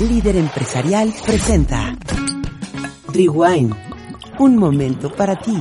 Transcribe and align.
líder 0.00 0.36
empresarial, 0.36 1.12
presenta 1.26 1.96
Rewind. 3.12 3.74
Un 4.38 4.56
momento 4.56 5.10
para 5.10 5.36
ti. 5.36 5.56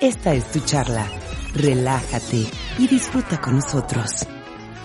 Esta 0.00 0.34
es 0.34 0.50
tu 0.50 0.60
charla. 0.60 1.06
Relájate 1.54 2.44
y 2.78 2.88
disfruta 2.88 3.40
con 3.40 3.54
nosotros. 3.54 4.26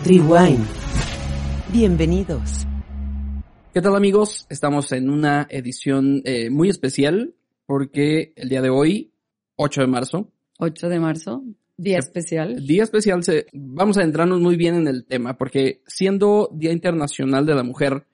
Rewind. 0.05 0.65
Bienvenidos. 1.74 2.67
¿Qué 3.74 3.81
tal 3.81 3.96
amigos? 3.96 4.46
Estamos 4.49 4.92
en 4.92 5.10
una 5.10 5.47
edición 5.49 6.22
eh, 6.26 6.51
muy 6.51 6.69
especial 6.69 7.33
porque 7.65 8.33
el 8.35 8.49
día 8.49 8.62
de 8.62 8.69
hoy, 8.69 9.12
8 9.56 9.81
de 9.81 9.88
marzo. 9.88 10.31
8 10.60 10.88
de 10.88 10.99
marzo, 10.99 11.44
día 11.82 12.00
especial. 12.00 12.66
Día 12.66 12.84
especial, 12.84 13.24
se, 13.24 13.47
vamos 13.54 13.97
a 13.97 14.04
entrarnos 14.04 14.40
muy 14.40 14.56
bien 14.56 14.76
en 14.76 14.88
el 14.88 15.06
tema 15.06 15.38
porque 15.38 15.82
siendo 15.88 16.50
Día 16.54 16.72
Internacional 16.72 17.46
de 17.46 17.55
la 17.55 17.64
Mujer, 17.64 18.05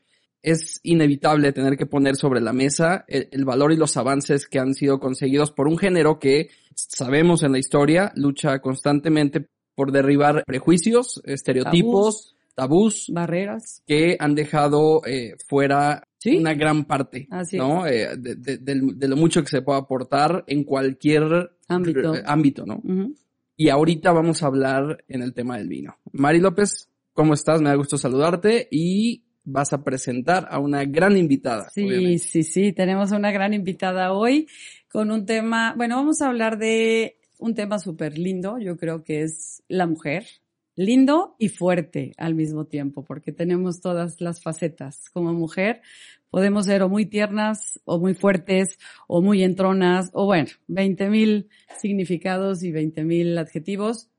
es 0.42 0.80
inevitable 0.84 1.52
tener 1.52 1.78
que 1.78 1.86
poner 1.86 2.16
sobre 2.16 2.40
la 2.40 2.54
mesa 2.54 3.04
el, 3.08 3.28
el, 3.32 3.44
valor 3.44 3.74
y 3.74 3.76
los 3.76 3.98
avances 3.98 4.48
que 4.48 4.60
han 4.60 4.74
sido 4.74 5.00
conseguidos 5.00 5.52
por 5.52 5.68
un 5.68 5.78
género 5.78 6.20
que 6.20 6.50
sabemos 6.76 7.44
en 7.44 7.52
la 7.52 7.60
historia 7.60 8.12
lucha 8.16 8.60
constantemente 8.60 9.48
por 9.76 9.92
derribar 9.92 10.44
prejuicios, 10.46 11.22
estereotipos, 11.26 12.36
tabús, 12.56 13.08
barreras 13.10 13.84
que 13.86 14.16
han 14.20 14.36
dejado 14.36 15.02
eh, 15.06 15.36
fuera 15.48 16.08
¿Sí? 16.18 16.38
una 16.38 16.54
gran 16.54 16.86
parte, 16.86 17.28
Así 17.30 17.58
¿no? 17.58 17.86
Eh, 17.86 18.18
de, 18.18 18.36
de, 18.36 18.58
de, 18.58 18.82
de, 18.96 19.08
lo 19.08 19.16
mucho 19.16 19.44
que 19.44 19.50
se 19.50 19.62
puede 19.62 19.80
aportar 19.80 20.44
en 20.48 20.64
cualquier 20.64 21.52
ámbito, 21.68 22.14
ámbito 22.26 22.66
¿no? 22.66 22.76
Uh 22.84 22.90
-huh. 22.90 23.16
Y 23.60 23.70
ahorita 23.70 24.12
vamos 24.12 24.44
a 24.44 24.48
hablar 24.48 25.04
en 25.08 25.24
el 25.24 25.34
tema 25.34 25.58
del 25.58 25.68
vino. 25.68 25.98
Mari 26.12 26.40
López, 26.40 26.92
¿cómo 27.14 27.34
estás? 27.34 27.60
Me 27.60 27.70
da 27.70 27.76
gusto 27.76 27.98
saludarte 27.98 28.68
y 28.70 29.24
vas 29.44 29.74
a 29.74 29.84
presentar 29.84 30.48
a 30.52 30.60
una 30.60 30.86
gran 30.86 31.18
invitada. 31.18 31.68
Sí, 31.72 31.84
obviamente. 31.84 32.20
sí, 32.20 32.44
sí, 32.44 32.72
tenemos 32.72 33.12
una 33.12 33.32
gran 33.32 33.56
invitada 33.56 34.14
hoy 34.14 34.48
con 34.92 35.10
un 35.10 35.26
tema, 35.26 35.74
bueno, 35.76 35.96
vamos 35.96 36.22
a 36.22 36.28
hablar 36.28 36.60
de 36.60 37.18
un 37.40 37.56
tema 37.56 37.80
súper 37.80 38.20
lindo, 38.20 38.60
yo 38.60 38.78
creo 38.78 39.04
que 39.04 39.24
es 39.24 39.64
la 39.68 39.88
mujer, 39.88 40.28
lindo 40.76 41.36
y 41.40 41.50
fuerte 41.50 42.14
al 42.18 42.36
mismo 42.36 42.66
tiempo, 42.66 43.04
porque 43.04 43.32
tenemos 43.32 43.82
todas 43.82 44.22
las 44.22 44.44
facetas. 44.44 45.10
Como 45.10 45.34
mujer 45.34 45.82
podemos 46.30 46.66
ser 46.66 46.84
o 46.84 46.90
muy 46.90 47.06
tiernas, 47.06 47.80
o 47.86 48.00
muy 48.00 48.14
fuertes, 48.14 48.78
o 49.08 49.22
muy 49.22 49.44
entronas, 49.44 50.10
o 50.14 50.26
bueno, 50.26 50.50
20 50.68 51.10
mil 51.10 51.50
significados 51.80 52.64
y 52.64 52.72
20 52.72 53.04
mil 53.04 53.38
adjetivos. 53.38 54.10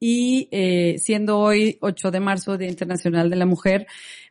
Y 0.00 0.48
eh, 0.50 0.96
siendo 0.98 1.38
hoy 1.38 1.78
8 1.80 2.10
de 2.10 2.20
marzo, 2.20 2.58
Día 2.58 2.68
Internacional 2.68 3.30
de 3.30 3.36
la 3.36 3.46
Mujer, 3.46 3.86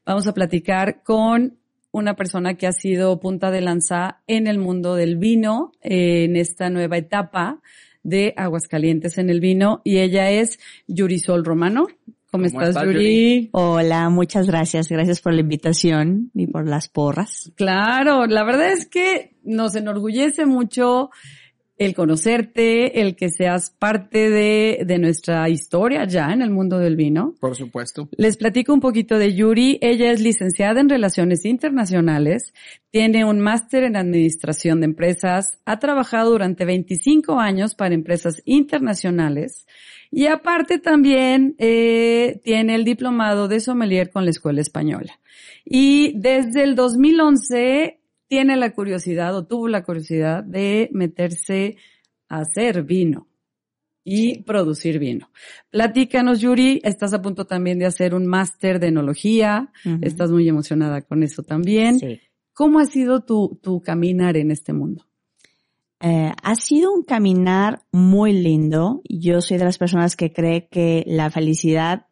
vamos 0.06 0.28
a 0.28 0.34
platicar 0.34 1.02
con 1.04 1.58
una 1.92 2.16
persona 2.16 2.56
que 2.56 2.68
ha 2.68 2.74
sido 2.74 3.20
punta 3.20 3.52
de 3.52 3.62
lanza 3.62 4.22
en 4.28 4.48
el 4.48 4.58
mundo 4.58 4.96
del 4.96 5.18
vino, 5.18 5.72
en 5.82 6.36
esta 6.36 6.70
nueva 6.70 6.98
etapa 6.98 7.62
de 8.04 8.34
Aguascalientes 8.36 9.18
en 9.18 9.30
el 9.30 9.40
vino, 9.40 9.82
y 9.84 10.00
ella 10.00 10.30
es 10.32 10.60
Yurisol 10.88 11.46
Romano. 11.46 11.88
¿Cómo, 12.32 12.46
¿Cómo 12.50 12.62
estás? 12.62 12.86
Yuri? 12.86 13.50
Hola, 13.52 14.10
muchas 14.10 14.48
gracias. 14.48 14.88
Gracias 14.88 15.20
por 15.20 15.34
la 15.34 15.42
invitación 15.42 16.32
y 16.34 16.48
por 16.48 16.66
las 16.66 16.88
porras. 16.88 17.52
Claro, 17.56 18.26
la 18.26 18.46
verdad 18.46 18.72
es 18.72 18.88
que 18.88 19.36
nos 19.44 19.76
enorgullece 19.76 20.46
mucho 20.46 21.10
el 21.82 21.96
conocerte, 21.96 23.02
el 23.02 23.16
que 23.16 23.30
seas 23.30 23.72
parte 23.72 24.30
de, 24.30 24.84
de, 24.86 25.00
nuestra 25.00 25.50
historia 25.50 26.06
ya 26.06 26.32
en 26.32 26.44
el 26.44 26.52
mundo 26.52 26.78
del 26.78 26.96
vino. 26.96 27.34
Por 27.40 27.56
supuesto. 27.56 28.08
Les 28.16 28.38
platico 28.38 28.72
un 28.72 28.82
poquito 28.82 29.18
de 29.18 29.34
Yuri. 29.34 29.80
Ella 29.82 30.12
es 30.12 30.22
licenciada 30.22 30.80
en 30.80 30.90
Relaciones 30.90 31.44
Internacionales, 31.44 32.54
tiene 32.92 33.26
un 33.26 33.40
máster 33.40 33.84
en 33.84 33.96
Administración 33.96 34.82
de 34.82 34.86
Empresas, 34.86 35.58
ha 35.66 35.80
trabajado 35.80 36.30
durante 36.30 36.66
25 36.66 37.40
años 37.40 37.74
para 37.74 37.96
empresas 37.96 38.44
internacionales 38.46 39.66
y 40.12 40.28
aparte 40.28 40.78
también 40.78 41.56
eh, 41.58 42.42
tiene 42.44 42.76
el 42.76 42.84
diplomado 42.84 43.48
de 43.48 43.60
sommelier 43.60 44.12
con 44.12 44.26
la 44.26 44.30
Escuela 44.30 44.62
Española. 44.62 45.20
Y 45.66 46.14
desde 46.20 46.62
el 46.62 46.76
2011 46.76 48.01
tiene 48.32 48.56
la 48.56 48.72
curiosidad 48.72 49.36
o 49.36 49.46
tuvo 49.46 49.68
la 49.68 49.84
curiosidad 49.84 50.42
de 50.42 50.88
meterse 50.94 51.76
a 52.30 52.40
hacer 52.40 52.84
vino 52.84 53.28
y 54.06 54.44
producir 54.44 55.00
vino. 55.00 55.30
Platícanos, 55.70 56.40
Yuri, 56.40 56.80
estás 56.86 57.14
a 57.14 57.22
punto 57.22 57.46
también 57.46 57.78
de 57.78 57.88
hacer 57.88 58.16
un 58.16 58.26
máster 58.26 58.80
de 58.80 58.88
enología, 58.88 59.70
uh 59.84 59.90
-huh. 59.90 60.00
estás 60.02 60.32
muy 60.32 60.48
emocionada 60.48 61.02
con 61.02 61.24
eso 61.24 61.44
también. 61.44 62.00
Sí. 62.00 62.22
¿Cómo 62.54 62.80
ha 62.80 62.86
sido 62.86 63.20
tu, 63.20 63.60
tu 63.62 63.82
caminar 63.82 64.38
en 64.38 64.52
este 64.52 64.72
mundo? 64.72 65.06
Eh, 66.00 66.32
ha 66.42 66.56
sido 66.56 66.94
un 66.94 67.04
caminar 67.04 67.82
muy 67.92 68.32
lindo. 68.32 69.02
Yo 69.10 69.42
soy 69.42 69.58
de 69.58 69.66
las 69.66 69.78
personas 69.78 70.16
que 70.16 70.32
cree 70.32 70.70
que 70.70 71.04
la 71.06 71.30
felicidad 71.32 72.06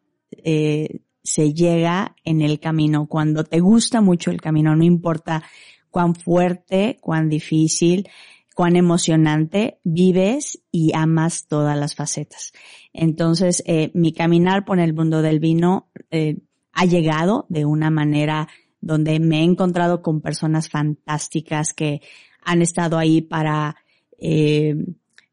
eh, 0.44 1.00
se 1.22 1.54
llega 1.54 2.14
en 2.24 2.42
el 2.42 2.60
camino. 2.60 3.06
Cuando 3.06 3.42
te 3.42 3.60
gusta 3.60 4.02
mucho 4.02 4.30
el 4.30 4.42
camino, 4.42 4.76
no 4.76 4.84
importa 4.84 5.42
cuán 5.90 6.14
fuerte, 6.14 6.98
cuán 7.00 7.28
difícil, 7.28 8.08
cuán 8.54 8.76
emocionante 8.76 9.78
vives 9.84 10.62
y 10.70 10.92
amas 10.94 11.46
todas 11.46 11.78
las 11.78 11.94
facetas. 11.94 12.52
Entonces, 12.92 13.62
eh, 13.66 13.90
mi 13.94 14.12
caminar 14.12 14.64
por 14.64 14.80
el 14.80 14.92
mundo 14.94 15.22
del 15.22 15.40
vino 15.40 15.90
eh, 16.10 16.38
ha 16.72 16.84
llegado 16.84 17.46
de 17.48 17.64
una 17.64 17.90
manera 17.90 18.48
donde 18.80 19.20
me 19.20 19.40
he 19.40 19.44
encontrado 19.44 20.02
con 20.02 20.20
personas 20.20 20.68
fantásticas 20.68 21.72
que 21.74 22.00
han 22.42 22.62
estado 22.62 22.98
ahí 22.98 23.20
para, 23.20 23.76
eh, 24.18 24.74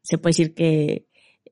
se 0.02 0.18
puede 0.18 0.30
decir 0.30 0.54
que 0.54 1.06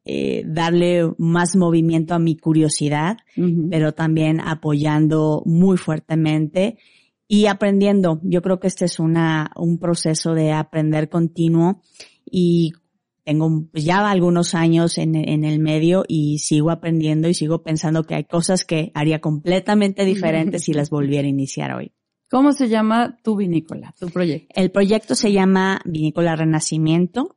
eh, 0.04 0.44
darle 0.46 1.10
más 1.18 1.56
movimiento 1.56 2.14
a 2.14 2.20
mi 2.20 2.36
curiosidad, 2.36 3.16
uh 3.36 3.42
-huh. 3.42 3.68
pero 3.70 3.92
también 3.92 4.40
apoyando 4.40 5.42
muy 5.46 5.76
fuertemente 5.76 6.78
y 7.28 7.47
aprendiendo. 7.47 8.20
Yo 8.22 8.42
creo 8.42 8.60
que 8.60 8.69
este 8.69 8.84
es 8.84 8.98
una, 8.98 9.50
un 9.56 9.78
proceso 9.78 10.34
de 10.34 10.53
aprender 10.53 11.09
continuo 11.09 11.82
y 12.25 12.72
tengo 13.25 13.66
pues, 13.72 13.84
ya 13.84 14.09
algunos 14.09 14.54
años 14.54 14.98
en, 14.98 15.16
en, 15.16 15.44
el 15.44 15.59
medio 15.59 16.04
y 16.06 16.38
sigo 16.38 16.70
aprendiendo 16.70 17.28
y 17.28 17.34
sigo 17.34 17.62
pensando 17.62 18.04
que 18.04 18.15
hay 18.15 18.25
cosas 18.25 18.65
que 18.65 18.92
haría 18.94 19.20
completamente 19.20 20.04
diferentes 20.04 20.65
si 20.65 20.72
las 20.72 20.91
volviera 20.91 21.26
a 21.26 21.31
iniciar 21.31 21.75
hoy. 21.75 21.92
¿Cómo 22.31 22.53
se 22.53 22.69
llama 22.69 23.19
tu 23.22 23.36
vinícola, 23.36 23.94
tu 23.98 24.09
proyecto? 24.09 24.53
El 24.60 24.70
proyecto 24.70 25.15
se 25.15 25.32
llama 25.32 25.81
Vinícola 25.84 26.34
Renacimiento 26.34 27.36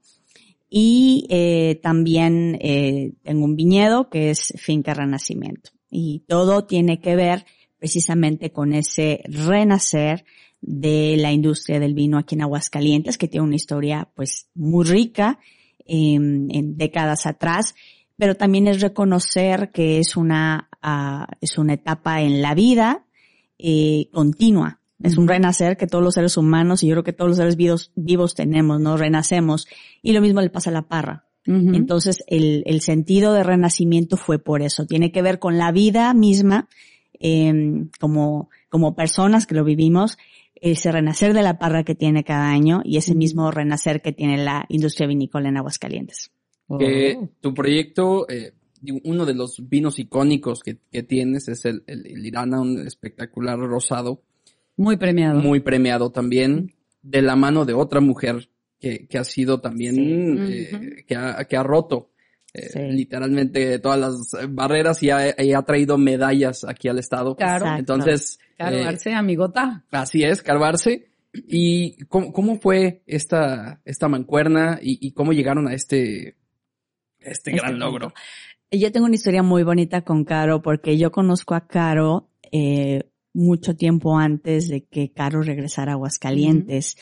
y 0.70 1.26
eh, 1.30 1.80
también 1.82 2.58
eh, 2.62 3.14
tengo 3.24 3.46
un 3.46 3.56
viñedo 3.56 4.10
que 4.10 4.30
es 4.30 4.54
Finca 4.58 4.94
Renacimiento. 4.94 5.72
Y 5.92 6.26
todo 6.28 6.66
tiene 6.66 7.00
que 7.00 7.16
ver 7.16 7.46
precisamente 7.80 8.52
con 8.52 8.74
ese 8.74 9.22
renacer 9.26 10.26
de 10.62 11.16
la 11.18 11.32
industria 11.32 11.80
del 11.80 11.94
vino 11.94 12.18
aquí 12.18 12.36
en 12.36 12.42
Aguascalientes, 12.42 13.18
que 13.18 13.28
tiene 13.28 13.48
una 13.48 13.56
historia 13.56 14.10
pues 14.14 14.50
muy 14.54 14.86
rica 14.86 15.40
eh, 15.86 16.16
en 16.16 16.78
décadas 16.78 17.26
atrás, 17.26 17.76
pero 18.18 18.36
también 18.36 18.68
es 18.68 18.82
reconocer 18.82 19.72
que 19.72 20.00
es 20.00 20.18
una, 20.18 20.70
uh, 20.84 21.34
es 21.40 21.58
una 21.58 21.74
etapa 21.74 22.22
en 22.22 22.42
la 22.42 22.54
vida 22.54 23.06
eh, 23.58 24.10
continua. 24.12 24.82
Es 25.02 25.18
un 25.18 25.30
renacer 25.30 25.78
que 25.78 25.88
todos 25.88 26.04
los 26.04 26.16
seres 26.16 26.36
humanos 26.36 26.84
y 26.84 26.88
yo 26.88 26.96
creo 26.96 27.04
que 27.06 27.14
todos 27.14 27.30
los 27.30 27.38
seres 27.38 27.56
vivos, 27.56 27.94
vivos 27.96 28.36
tenemos, 28.36 28.82
¿no? 28.82 28.98
Renacemos. 28.98 29.66
Y 30.02 30.12
lo 30.12 30.20
mismo 30.20 30.42
le 30.42 30.50
pasa 30.50 30.70
a 30.70 30.74
la 30.74 30.90
parra. 30.90 31.30
Uh 31.48 31.54
-huh. 31.54 31.76
Entonces, 31.78 32.22
el, 32.28 32.64
el 32.66 32.82
sentido 32.82 33.32
de 33.34 33.44
renacimiento 33.44 34.18
fue 34.18 34.40
por 34.40 34.62
eso. 34.62 34.86
Tiene 34.86 35.14
que 35.14 35.22
ver 35.22 35.40
con 35.40 35.58
la 35.58 35.72
vida 35.72 36.14
misma, 36.14 36.68
eh, 37.20 37.86
como, 38.00 38.50
como 38.70 38.96
personas 38.96 39.46
que 39.46 39.56
lo 39.56 39.64
vivimos, 39.64 40.18
ese 40.62 40.92
renacer 40.92 41.34
de 41.34 41.42
la 41.42 41.58
parra 41.58 41.84
que 41.84 41.96
tiene 41.96 42.24
cada 42.24 42.50
año 42.50 42.82
y 42.84 42.98
ese 42.98 43.16
mismo 43.16 43.52
renacer 43.52 44.02
que 44.02 44.12
tiene 44.12 44.38
la 44.44 44.66
industria 44.70 45.08
vinícola 45.08 45.50
en 45.50 45.58
Aguascalientes. 45.58 46.32
Que 46.78 47.18
tu 47.42 47.54
proyecto, 47.54 48.30
eh, 48.30 48.54
uno 49.04 49.26
de 49.26 49.34
los 49.34 49.68
vinos 49.68 49.98
icónicos 50.00 50.60
que, 50.60 50.78
que 50.92 51.04
tienes 51.04 51.48
es 51.48 51.66
el, 51.66 51.84
el, 51.88 52.06
el, 52.06 52.26
Irana, 52.26 52.62
un 52.62 52.86
espectacular 52.86 53.58
rosado. 53.58 54.22
Muy 54.78 54.98
premiado. 54.98 55.40
Muy 55.40 55.62
premiado 55.62 56.12
también, 56.12 56.74
de 57.02 57.22
la 57.22 57.36
mano 57.36 57.66
de 57.66 57.74
otra 57.74 58.02
mujer 58.02 58.50
que, 58.80 59.08
que 59.08 59.18
ha 59.18 59.24
sido 59.24 59.62
también, 59.62 59.96
sí. 59.96 60.02
eh, 60.02 60.70
uh 60.72 60.78
-huh. 60.78 61.06
que, 61.06 61.16
ha, 61.16 61.46
que 61.46 61.58
ha 61.58 61.64
roto 61.64 62.12
eh, 62.54 62.70
sí. 62.70 62.80
literalmente 62.80 63.80
todas 63.80 64.00
las 64.00 64.50
barreras 64.50 65.02
y 65.04 65.10
ha, 65.10 65.42
y 65.42 65.54
ha, 65.54 65.62
traído 65.62 65.98
medallas 65.98 66.64
aquí 66.64 66.88
al 66.88 67.00
estado. 67.00 67.36
Claro. 67.36 67.66
Entonces. 67.78 68.40
Carbarse, 68.58 69.12
eh, 69.12 69.16
amigota. 69.16 69.86
Así 69.92 70.24
es, 70.24 70.42
Carbarse. 70.42 71.12
¿Y 71.32 72.04
cómo, 72.06 72.34
cómo 72.34 72.60
fue 72.60 73.04
esta, 73.06 73.82
esta 73.86 74.08
mancuerna 74.08 74.80
y, 74.82 75.06
y 75.06 75.12
cómo 75.12 75.32
llegaron 75.32 75.68
a 75.68 75.74
este, 75.74 76.38
este 77.20 77.52
gran 77.52 77.78
logro? 77.78 78.14
Yo 78.72 78.92
tengo 78.92 79.06
una 79.06 79.16
historia 79.16 79.44
muy 79.44 79.64
bonita 79.64 80.04
con 80.04 80.26
Caro 80.26 80.62
porque 80.62 80.98
yo 80.98 81.12
conozco 81.12 81.56
a 81.56 81.68
Caro 81.68 82.30
eh, 82.52 83.10
mucho 83.34 83.76
tiempo 83.76 84.18
antes 84.18 84.68
de 84.68 84.86
que 84.86 85.12
Caro 85.12 85.42
regresara 85.42 85.94
a 85.94 85.96
Aguascalientes 85.96 86.98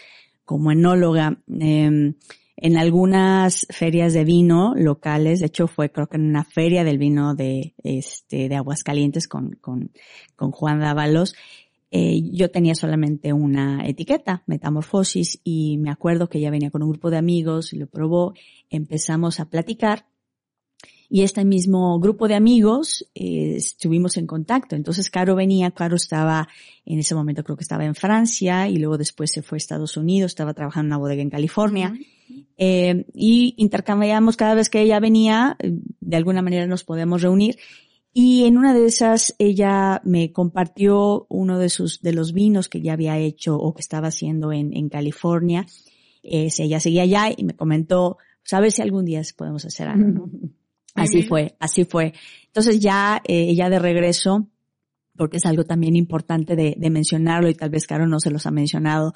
como 0.45 0.71
enóloga. 0.71 1.41
Em, 1.47 2.15
en 2.57 2.75
algunas 2.75 3.68
ferias 3.69 4.13
de 4.13 4.25
vino 4.25 4.74
locales, 4.75 5.39
de 5.39 5.45
hecho 5.45 5.68
fue 5.68 5.92
creo 5.92 6.07
que 6.07 6.18
en 6.18 6.25
una 6.25 6.44
feria 6.44 6.83
del 6.83 6.98
vino 6.98 7.36
de, 7.36 7.75
este, 7.83 8.50
de 8.50 8.56
Aguascalientes 8.56 9.27
con, 9.27 9.51
con, 9.62 9.92
con 10.36 10.51
Juan 10.51 10.80
Dávalos, 10.80 11.36
eh, 11.92 12.19
yo 12.33 12.50
tenía 12.51 12.75
solamente 12.75 13.31
una 13.31 13.88
etiqueta, 13.88 14.44
Metamorfosis, 14.48 15.39
y 15.44 15.77
me 15.77 15.92
acuerdo 15.92 16.27
que 16.27 16.39
ella 16.39 16.51
venía 16.51 16.71
con 16.71 16.83
un 16.83 16.89
grupo 16.89 17.12
de 17.12 17.18
amigos, 17.18 17.71
lo 17.74 17.88
probó, 17.88 18.33
empezamos 18.69 19.39
a 19.39 19.50
platicar 19.50 20.06
y 21.09 21.24
este 21.24 21.45
mismo 21.45 22.00
grupo 22.00 22.27
de 22.27 22.36
amigos 22.36 23.07
eh, 23.15 23.54
estuvimos 23.56 24.18
en 24.18 24.27
contacto. 24.27 24.75
Entonces 24.75 25.09
Caro 25.09 25.36
venía, 25.36 25.71
Caro 25.71 25.95
estaba 25.95 26.48
en 26.86 27.00
ese 27.00 27.15
momento 27.15 27.44
creo 27.44 27.56
que 27.56 27.63
estaba 27.63 27.86
en 27.86 27.95
Francia 27.95 28.68
y 28.68 28.77
luego 28.77 28.98
después 28.98 29.31
se 29.31 29.42
fue 29.42 29.56
a 29.56 29.59
Estados 29.59 29.95
Unidos, 29.95 30.31
estaba 30.31 30.54
trabajando 30.54 30.88
en 30.88 30.94
una 30.94 30.98
bodega 30.98 31.21
en 31.21 31.30
California. 31.30 31.94
Eh, 32.57 33.06
y 33.13 33.53
intercambiamos 33.57 34.38
cada 34.38 34.56
vez 34.56 34.69
que 34.69 34.81
ella 34.81 35.00
venía, 35.00 35.57
de 35.59 36.18
alguna 36.18 36.41
manera 36.41 36.65
nos 36.68 36.83
podemos 36.83 37.21
reunir. 37.21 37.57
Y 38.13 38.45
en 38.45 38.57
una 38.57 38.74
de 38.74 38.85
esas 38.85 39.35
ella 39.38 40.01
me 40.03 40.31
compartió 40.31 41.27
uno 41.29 41.59
de 41.59 41.69
sus, 41.69 42.01
de 42.01 42.13
los 42.13 42.33
vinos 42.33 42.68
que 42.68 42.81
ya 42.81 42.94
había 42.94 43.18
hecho 43.19 43.56
o 43.57 43.74
que 43.75 43.81
estaba 43.81 44.07
haciendo 44.07 44.51
en, 44.51 44.75
en 44.75 44.89
California. 44.89 45.68
Eh, 46.24 46.50
ella 46.57 46.79
seguía 46.79 47.03
allá 47.03 47.29
y 47.35 47.44
me 47.44 47.56
comentó, 47.56 48.18
saber 48.44 48.71
si 48.71 48.81
algún 48.81 49.06
día 49.06 49.21
podemos 49.35 49.65
hacer 49.65 49.88
algo, 49.88 50.07
¿no? 50.07 50.31
Así 50.95 51.21
fue, 51.21 51.56
así 51.59 51.85
fue. 51.85 52.13
Entonces 52.47 52.80
ya, 52.80 53.21
eh, 53.27 53.53
ya 53.53 53.69
de 53.69 53.77
regreso, 53.77 54.47
porque 55.15 55.38
es 55.38 55.45
algo 55.45 55.63
también 55.63 55.95
importante 55.95 56.56
de, 56.56 56.73
de, 56.75 56.89
mencionarlo 56.89 57.50
y 57.50 57.53
tal 57.53 57.69
vez 57.69 57.85
Caro 57.85 58.07
no 58.07 58.19
se 58.19 58.31
los 58.31 58.47
ha 58.47 58.51
mencionado, 58.51 59.13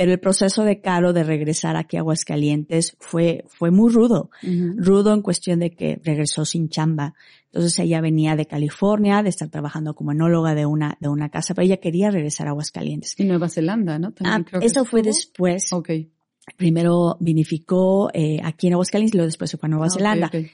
pero 0.00 0.12
el 0.12 0.18
proceso 0.18 0.64
de 0.64 0.80
Caro 0.80 1.12
de 1.12 1.24
regresar 1.24 1.76
aquí 1.76 1.98
a 1.98 2.00
Aguascalientes 2.00 2.96
fue, 3.00 3.44
fue 3.48 3.70
muy 3.70 3.92
rudo. 3.92 4.30
Uh 4.42 4.46
-huh. 4.46 4.74
Rudo 4.78 5.12
en 5.12 5.20
cuestión 5.20 5.60
de 5.60 5.72
que 5.72 6.00
regresó 6.02 6.46
sin 6.46 6.70
chamba. 6.70 7.12
Entonces 7.52 7.78
ella 7.80 8.00
venía 8.00 8.34
de 8.34 8.46
California, 8.46 9.22
de 9.22 9.28
estar 9.28 9.50
trabajando 9.50 9.92
como 9.94 10.12
enóloga 10.12 10.54
de 10.54 10.64
una, 10.64 10.96
de 11.02 11.08
una 11.10 11.28
casa, 11.28 11.52
pero 11.52 11.66
ella 11.66 11.76
quería 11.76 12.10
regresar 12.10 12.46
a 12.46 12.52
Aguascalientes. 12.52 13.14
Y 13.18 13.24
Nueva 13.24 13.50
Zelanda, 13.50 13.98
¿no? 13.98 14.12
También 14.12 14.40
ah, 14.40 14.44
creo 14.48 14.60
que 14.62 14.66
eso 14.68 14.86
fue 14.86 15.02
después. 15.02 15.70
Okay. 15.70 16.08
Primero 16.56 17.18
vinificó 17.20 18.08
eh, 18.14 18.40
aquí 18.42 18.68
en 18.68 18.72
Aguascalientes 18.72 19.12
y 19.12 19.18
luego 19.18 19.26
después 19.26 19.50
se 19.50 19.58
fue 19.58 19.66
a 19.66 19.70
Nueva 19.70 19.88
ah, 19.88 19.90
Zelanda. 19.90 20.26
Okay, 20.28 20.40
okay. 20.44 20.52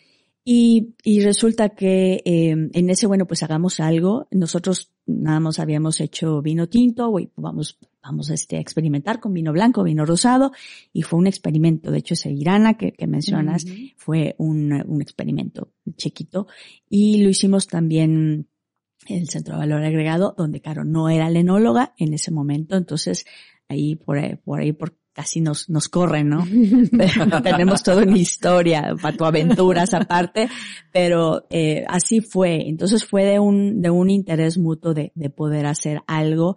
Y, 0.49 0.95
y 1.05 1.21
resulta 1.21 1.69
que 1.69 2.23
eh, 2.25 2.51
en 2.51 2.91
ese, 2.91 3.07
bueno, 3.07 3.27
pues 3.27 3.45
hagamos 3.45 3.79
algo. 3.79 4.27
Nosotros 4.33 4.91
nada 5.07 5.39
más 5.39 5.61
habíamos 5.61 6.01
hecho 6.01 6.43
vino 6.43 6.69
tinto, 6.69 7.17
y 7.21 7.31
vamos, 7.37 7.79
vamos 8.07 8.31
este, 8.31 8.57
a 8.57 8.61
experimentar 8.61 9.21
con 9.21 9.35
vino 9.35 9.53
blanco, 9.53 9.83
vino 9.83 10.07
rosado, 10.07 10.53
y 10.93 11.03
fue 11.03 11.19
un 11.19 11.27
experimento. 11.27 11.91
De 11.91 11.99
hecho, 11.99 12.15
ese 12.15 12.31
Irana 12.31 12.75
que, 12.75 12.93
que 12.93 13.07
mencionas 13.07 13.65
uh 13.65 13.69
-huh. 13.69 13.95
fue 13.97 14.35
un, 14.39 14.73
un 14.87 15.03
experimento 15.03 15.73
chiquito. 15.97 16.47
Y 16.89 17.23
lo 17.23 17.29
hicimos 17.29 17.67
también 17.67 18.49
en 19.09 19.19
el 19.19 19.29
Centro 19.29 19.55
de 19.55 19.61
Valor 19.61 19.85
Agregado, 19.85 20.35
donde, 20.37 20.61
claro, 20.61 20.85
no 20.85 21.09
era 21.09 21.31
la 21.31 21.41
enóloga 21.41 21.95
en 21.99 22.15
ese 22.15 22.31
momento. 22.31 22.77
Entonces, 22.77 23.25
ahí, 23.69 23.97
por 23.97 24.19
ahí, 24.19 24.37
por 24.37 24.61
ahí, 24.61 24.73
por 24.73 24.97
casi 25.13 25.41
nos, 25.41 25.71
nos 25.71 25.89
corren, 25.89 26.29
¿no? 26.29 26.47
tenemos 27.43 27.83
toda 27.83 28.03
una 28.03 28.19
historia, 28.19 28.95
aventuras 29.21 29.95
aparte, 29.95 30.49
pero 30.93 31.47
eh, 31.51 31.85
así 31.89 32.21
fue. 32.21 32.69
Entonces 32.69 33.05
fue 33.05 33.25
de 33.25 33.39
un, 33.39 33.81
de 33.81 33.91
un 33.91 34.11
interés 34.11 34.59
mutuo 34.59 34.93
de, 34.93 35.13
de 35.15 35.31
poder 35.31 35.67
hacer 35.67 36.03
algo 36.07 36.57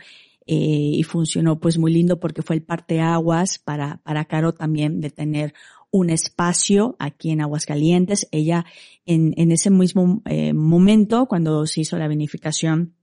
eh, 0.52 0.56
y 0.96 1.04
funcionó 1.04 1.60
pues 1.60 1.78
muy 1.78 1.94
lindo 1.94 2.20
porque 2.20 2.42
fue 2.42 2.56
el 2.56 2.64
parteaguas 2.64 3.60
para, 3.60 4.02
para 4.04 4.26
Caro 4.26 4.52
también 4.56 5.00
de 5.00 5.12
tener 5.12 5.54
un 5.92 6.10
espacio 6.10 6.96
aquí 6.98 7.30
en 7.30 7.42
Aguascalientes. 7.42 8.28
Ella 8.32 8.66
en, 9.06 9.36
en 9.38 9.52
ese 9.52 9.70
mismo 9.70 10.24
eh, 10.26 10.54
momento, 10.54 11.28
cuando 11.28 11.68
se 11.68 11.82
hizo 11.82 12.00
la 12.00 12.08
vinificación, 12.08 12.96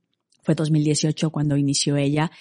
fue 0.43 0.55
2018 0.55 1.29
cuando 1.29 1.55
inició 1.55 1.95
ella, 1.95 2.31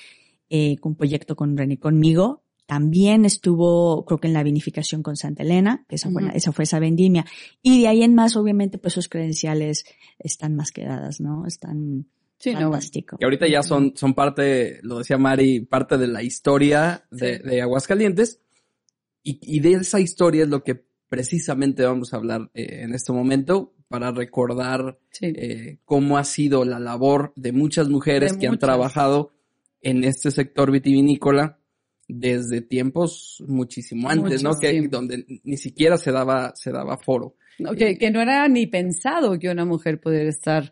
eh, 0.51 0.77
con 0.79 0.91
un 0.91 0.97
proyecto 0.97 1.37
con 1.37 1.57
René 1.57 1.79
conmigo, 1.79 2.43
también 2.67 3.25
estuvo, 3.25 4.05
creo 4.07 4.19
que 4.19 4.27
en 4.27 4.35
la 4.35 4.43
vinificación 4.43 5.05
con 5.05 5.15
Santa 5.15 5.45
Elena, 5.45 5.85
que 5.89 5.95
esa, 5.95 6.09
uh 6.09 6.13
-huh. 6.15 6.31
fue, 6.31 6.37
esa 6.37 6.51
fue 6.51 6.65
esa 6.65 6.81
vendimia. 6.81 7.27
Y 7.63 7.83
de 7.83 7.87
ahí 7.87 8.03
en 8.03 8.17
más, 8.17 8.35
obviamente, 8.35 8.77
pues 8.79 8.95
sus 8.95 9.09
credenciales 9.09 9.85
están 10.19 10.57
más 10.57 10.73
quedadas, 10.73 11.21
¿no? 11.21 11.47
Están 11.47 12.07
sí, 12.39 12.53
fantástico. 12.53 13.17
No, 13.17 13.19
que 13.19 13.25
ahorita 13.25 13.47
ya 13.49 13.63
son, 13.63 13.93
son 13.97 14.15
parte, 14.15 14.81
lo 14.83 14.99
decía 14.99 15.19
Mari, 15.19 15.61
parte 15.61 15.99
de 15.99 16.07
la 16.07 16.23
historia 16.23 17.07
de, 17.11 17.39
sí. 17.39 17.43
de 17.43 17.63
Aguascalientes. 17.63 18.41
Y, 19.23 19.39
y, 19.43 19.61
de 19.61 19.73
esa 19.73 19.99
historia 19.99 20.45
es 20.45 20.49
lo 20.49 20.63
que 20.63 20.87
precisamente 21.09 21.85
vamos 21.85 22.13
a 22.13 22.17
hablar 22.17 22.51
eh, 22.55 22.83
en 22.83 22.95
este 22.95 23.13
momento 23.13 23.75
para 23.89 24.11
recordar 24.11 24.99
sí. 25.11 25.33
eh, 25.37 25.79
cómo 25.85 26.19
ha 26.19 26.25
sido 26.25 26.65
la 26.65 26.79
labor 26.79 27.33
de 27.37 27.53
muchas 27.53 27.89
mujeres 27.89 28.33
de 28.33 28.39
que 28.39 28.47
muchas. 28.47 28.53
han 28.53 28.59
trabajado 28.59 29.33
en 29.81 30.05
este 30.05 30.31
sector 30.31 30.71
vitivinícola 30.71 31.59
desde 32.09 32.61
tiempos 32.61 33.43
muchísimo 33.47 34.09
antes, 34.09 34.43
muchísimo. 34.43 34.53
¿no? 34.53 34.59
Que 34.59 34.89
donde 34.89 35.41
ni 35.45 35.57
siquiera 35.57 35.97
se 35.99 36.13
daba 36.13 36.55
se 36.55 36.71
daba 36.71 36.97
foro. 36.97 37.37
No, 37.59 37.73
que, 37.73 37.97
que, 37.97 38.11
no 38.11 38.21
era 38.21 38.47
ni 38.49 38.67
pensado 38.67 39.39
que 39.39 39.49
una 39.49 39.65
mujer 39.65 40.01
pudiera 40.01 40.29
estar 40.29 40.71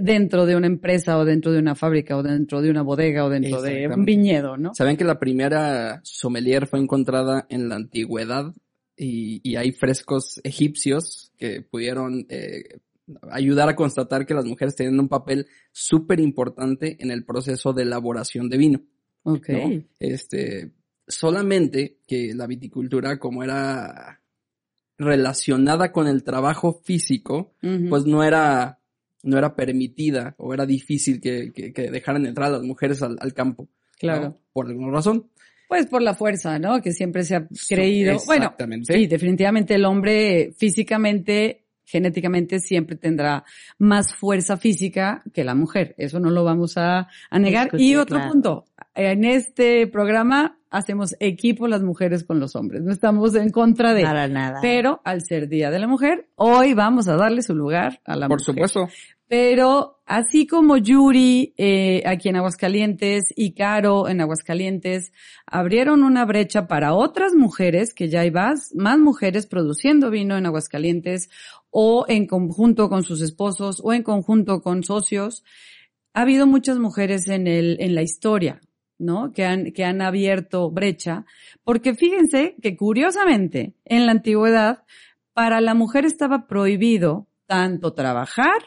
dentro 0.00 0.46
de 0.46 0.56
una 0.56 0.66
empresa 0.66 1.18
o 1.18 1.24
dentro 1.24 1.52
de 1.52 1.58
una 1.58 1.74
fábrica 1.74 2.16
o 2.16 2.22
dentro 2.22 2.62
de 2.62 2.70
una 2.70 2.82
bodega 2.82 3.24
o 3.24 3.28
dentro 3.30 3.60
de 3.60 3.88
un 3.88 4.04
viñedo, 4.04 4.56
¿no? 4.56 4.74
Saben 4.74 4.96
que 4.96 5.04
la 5.04 5.18
primera 5.18 6.00
sommelier 6.02 6.66
fue 6.66 6.80
encontrada 6.80 7.46
en 7.50 7.68
la 7.68 7.76
antigüedad 7.76 8.54
y, 8.96 9.40
y 9.42 9.56
hay 9.56 9.72
frescos 9.72 10.40
egipcios 10.44 11.32
que 11.36 11.62
pudieron 11.62 12.26
eh, 12.28 12.80
ayudar 13.30 13.68
a 13.68 13.76
constatar 13.76 14.26
que 14.26 14.34
las 14.34 14.44
mujeres 14.44 14.76
tenían 14.76 14.98
un 14.98 15.08
papel 15.08 15.46
súper 15.72 16.20
importante 16.20 16.96
en 17.00 17.10
el 17.10 17.24
proceso 17.24 17.72
de 17.72 17.82
elaboración 17.82 18.48
de 18.48 18.58
vino. 18.58 18.82
Ok. 19.24 19.48
¿no? 19.50 19.84
Este, 19.98 20.72
solamente 21.06 21.98
que 22.06 22.34
la 22.34 22.46
viticultura, 22.46 23.18
como 23.18 23.42
era 23.42 24.22
relacionada 24.98 25.92
con 25.92 26.06
el 26.06 26.22
trabajo 26.22 26.80
físico, 26.84 27.54
uh 27.62 27.66
-huh. 27.66 27.88
pues 27.88 28.06
no 28.06 28.22
era, 28.22 28.80
no 29.22 29.38
era 29.38 29.54
permitida 29.54 30.34
o 30.38 30.52
era 30.52 30.66
difícil 30.66 31.20
que, 31.20 31.52
que, 31.52 31.72
que 31.72 31.90
dejaran 31.90 32.26
entrar 32.26 32.48
a 32.48 32.52
las 32.58 32.62
mujeres 32.62 33.02
al, 33.02 33.16
al 33.20 33.32
campo. 33.34 33.68
Claro. 33.98 34.22
¿no? 34.22 34.38
Por 34.52 34.66
alguna 34.66 34.92
razón. 34.92 35.28
Pues 35.68 35.86
por 35.86 36.02
la 36.02 36.14
fuerza, 36.14 36.58
¿no? 36.58 36.82
Que 36.82 36.92
siempre 36.92 37.24
se 37.24 37.36
ha 37.36 37.48
creído. 37.68 38.18
Bueno, 38.26 38.54
sí, 38.82 39.06
definitivamente 39.06 39.74
el 39.74 39.86
hombre 39.86 40.52
físicamente 40.56 41.62
genéticamente 41.84 42.58
siempre 42.58 42.96
tendrá 42.96 43.44
más 43.78 44.14
fuerza 44.14 44.56
física 44.56 45.22
que 45.32 45.44
la 45.44 45.54
mujer. 45.54 45.94
Eso 45.98 46.20
no 46.20 46.30
lo 46.30 46.44
vamos 46.44 46.76
a, 46.76 47.08
a 47.30 47.38
negar. 47.38 47.70
Y 47.78 47.96
otro 47.96 48.16
claro. 48.16 48.32
punto, 48.32 48.64
en 48.94 49.24
este 49.24 49.86
programa 49.86 50.58
hacemos 50.72 51.14
equipo 51.20 51.68
las 51.68 51.82
mujeres 51.82 52.24
con 52.24 52.40
los 52.40 52.56
hombres. 52.56 52.82
No 52.82 52.90
estamos 52.90 53.34
en 53.36 53.50
contra 53.50 53.94
de. 53.94 54.02
Para 54.02 54.26
nada. 54.26 54.58
Pero 54.60 55.00
al 55.04 55.20
ser 55.20 55.48
Día 55.48 55.70
de 55.70 55.78
la 55.78 55.86
Mujer, 55.86 56.26
hoy 56.34 56.74
vamos 56.74 57.06
a 57.08 57.16
darle 57.16 57.42
su 57.42 57.54
lugar 57.54 58.00
a 58.04 58.16
la 58.16 58.26
Por 58.26 58.40
mujer. 58.40 58.54
Por 58.56 58.68
supuesto. 58.68 58.88
Pero 59.28 60.02
así 60.04 60.46
como 60.46 60.76
Yuri 60.76 61.54
eh, 61.56 62.02
aquí 62.04 62.28
en 62.28 62.36
Aguascalientes 62.36 63.32
y 63.34 63.52
Caro 63.52 64.08
en 64.08 64.20
Aguascalientes 64.20 65.12
abrieron 65.46 66.02
una 66.02 66.24
brecha 66.24 66.66
para 66.66 66.94
otras 66.94 67.34
mujeres, 67.34 67.94
que 67.94 68.08
ya 68.08 68.20
hay 68.20 68.30
más, 68.30 68.74
más 68.74 68.98
mujeres 68.98 69.46
produciendo 69.46 70.10
vino 70.10 70.36
en 70.36 70.46
Aguascalientes 70.46 71.30
o 71.70 72.04
en 72.08 72.26
conjunto 72.26 72.88
con 72.88 73.04
sus 73.04 73.22
esposos 73.22 73.80
o 73.82 73.92
en 73.92 74.02
conjunto 74.02 74.60
con 74.60 74.84
socios, 74.84 75.44
ha 76.14 76.22
habido 76.22 76.46
muchas 76.46 76.78
mujeres 76.78 77.28
en 77.28 77.46
el, 77.46 77.78
en 77.80 77.94
la 77.94 78.02
historia, 78.02 78.60
¿no? 79.02 79.32
Que 79.32 79.44
han, 79.44 79.72
que 79.72 79.84
han 79.84 80.00
abierto 80.00 80.70
brecha, 80.70 81.24
porque 81.64 81.94
fíjense 81.94 82.56
que 82.62 82.76
curiosamente 82.76 83.74
en 83.84 84.06
la 84.06 84.12
antigüedad 84.12 84.84
para 85.34 85.60
la 85.60 85.74
mujer 85.74 86.04
estaba 86.04 86.46
prohibido 86.46 87.26
tanto 87.46 87.92
trabajar 87.92 88.62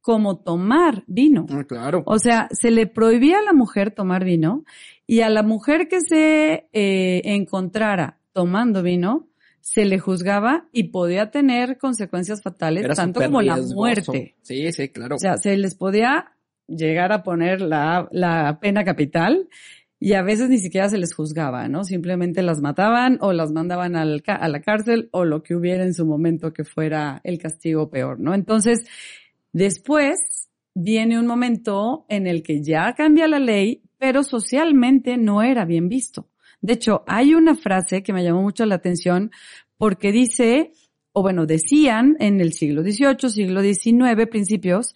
como 0.00 0.38
tomar 0.38 1.02
vino. 1.06 1.46
Ah, 1.50 1.64
claro. 1.64 2.02
O 2.06 2.18
sea, 2.18 2.48
se 2.52 2.70
le 2.70 2.86
prohibía 2.86 3.38
a 3.38 3.42
la 3.42 3.52
mujer 3.52 3.90
tomar 3.90 4.24
vino 4.24 4.64
y 5.06 5.20
a 5.22 5.30
la 5.30 5.42
mujer 5.42 5.88
que 5.88 6.00
se 6.00 6.68
eh, 6.72 7.22
encontrara 7.24 8.18
tomando 8.32 8.82
vino, 8.82 9.26
se 9.60 9.84
le 9.84 9.98
juzgaba 9.98 10.68
y 10.70 10.90
podía 10.90 11.32
tener 11.32 11.76
consecuencias 11.76 12.40
fatales, 12.40 12.84
Era 12.84 12.94
tanto 12.94 13.20
como 13.20 13.40
riesgoso. 13.40 13.68
la 13.68 13.74
muerte. 13.74 14.36
Sí, 14.42 14.70
sí, 14.70 14.90
claro. 14.90 15.16
O 15.16 15.18
sea, 15.18 15.38
se 15.38 15.56
les 15.56 15.74
podía 15.74 16.35
llegar 16.68 17.12
a 17.12 17.22
poner 17.22 17.60
la, 17.60 18.08
la 18.10 18.58
pena 18.60 18.84
capital 18.84 19.48
y 19.98 20.12
a 20.12 20.22
veces 20.22 20.50
ni 20.50 20.58
siquiera 20.58 20.88
se 20.88 20.98
les 20.98 21.14
juzgaba, 21.14 21.68
¿no? 21.68 21.84
Simplemente 21.84 22.42
las 22.42 22.60
mataban 22.60 23.18
o 23.20 23.32
las 23.32 23.50
mandaban 23.52 23.96
al, 23.96 24.22
a 24.26 24.48
la 24.48 24.60
cárcel 24.60 25.08
o 25.12 25.24
lo 25.24 25.42
que 25.42 25.54
hubiera 25.54 25.84
en 25.84 25.94
su 25.94 26.04
momento 26.04 26.52
que 26.52 26.64
fuera 26.64 27.20
el 27.24 27.38
castigo 27.38 27.88
peor, 27.88 28.20
¿no? 28.20 28.34
Entonces, 28.34 28.84
Después, 29.56 30.50
viene 30.74 31.18
un 31.18 31.26
momento 31.26 32.04
en 32.10 32.26
el 32.26 32.42
que 32.42 32.62
ya 32.62 32.92
cambia 32.92 33.26
la 33.26 33.38
ley, 33.38 33.80
pero 33.96 34.22
socialmente 34.22 35.16
no 35.16 35.42
era 35.42 35.64
bien 35.64 35.88
visto. 35.88 36.28
De 36.60 36.74
hecho, 36.74 37.04
hay 37.06 37.32
una 37.32 37.54
frase 37.54 38.02
que 38.02 38.12
me 38.12 38.22
llamó 38.22 38.42
mucho 38.42 38.66
la 38.66 38.74
atención 38.74 39.30
porque 39.78 40.12
dice, 40.12 40.72
o 41.12 41.22
bueno, 41.22 41.46
decían 41.46 42.16
en 42.20 42.42
el 42.42 42.52
siglo 42.52 42.82
XVIII, 42.82 43.30
siglo 43.30 43.62
XIX, 43.62 44.26
principios, 44.30 44.94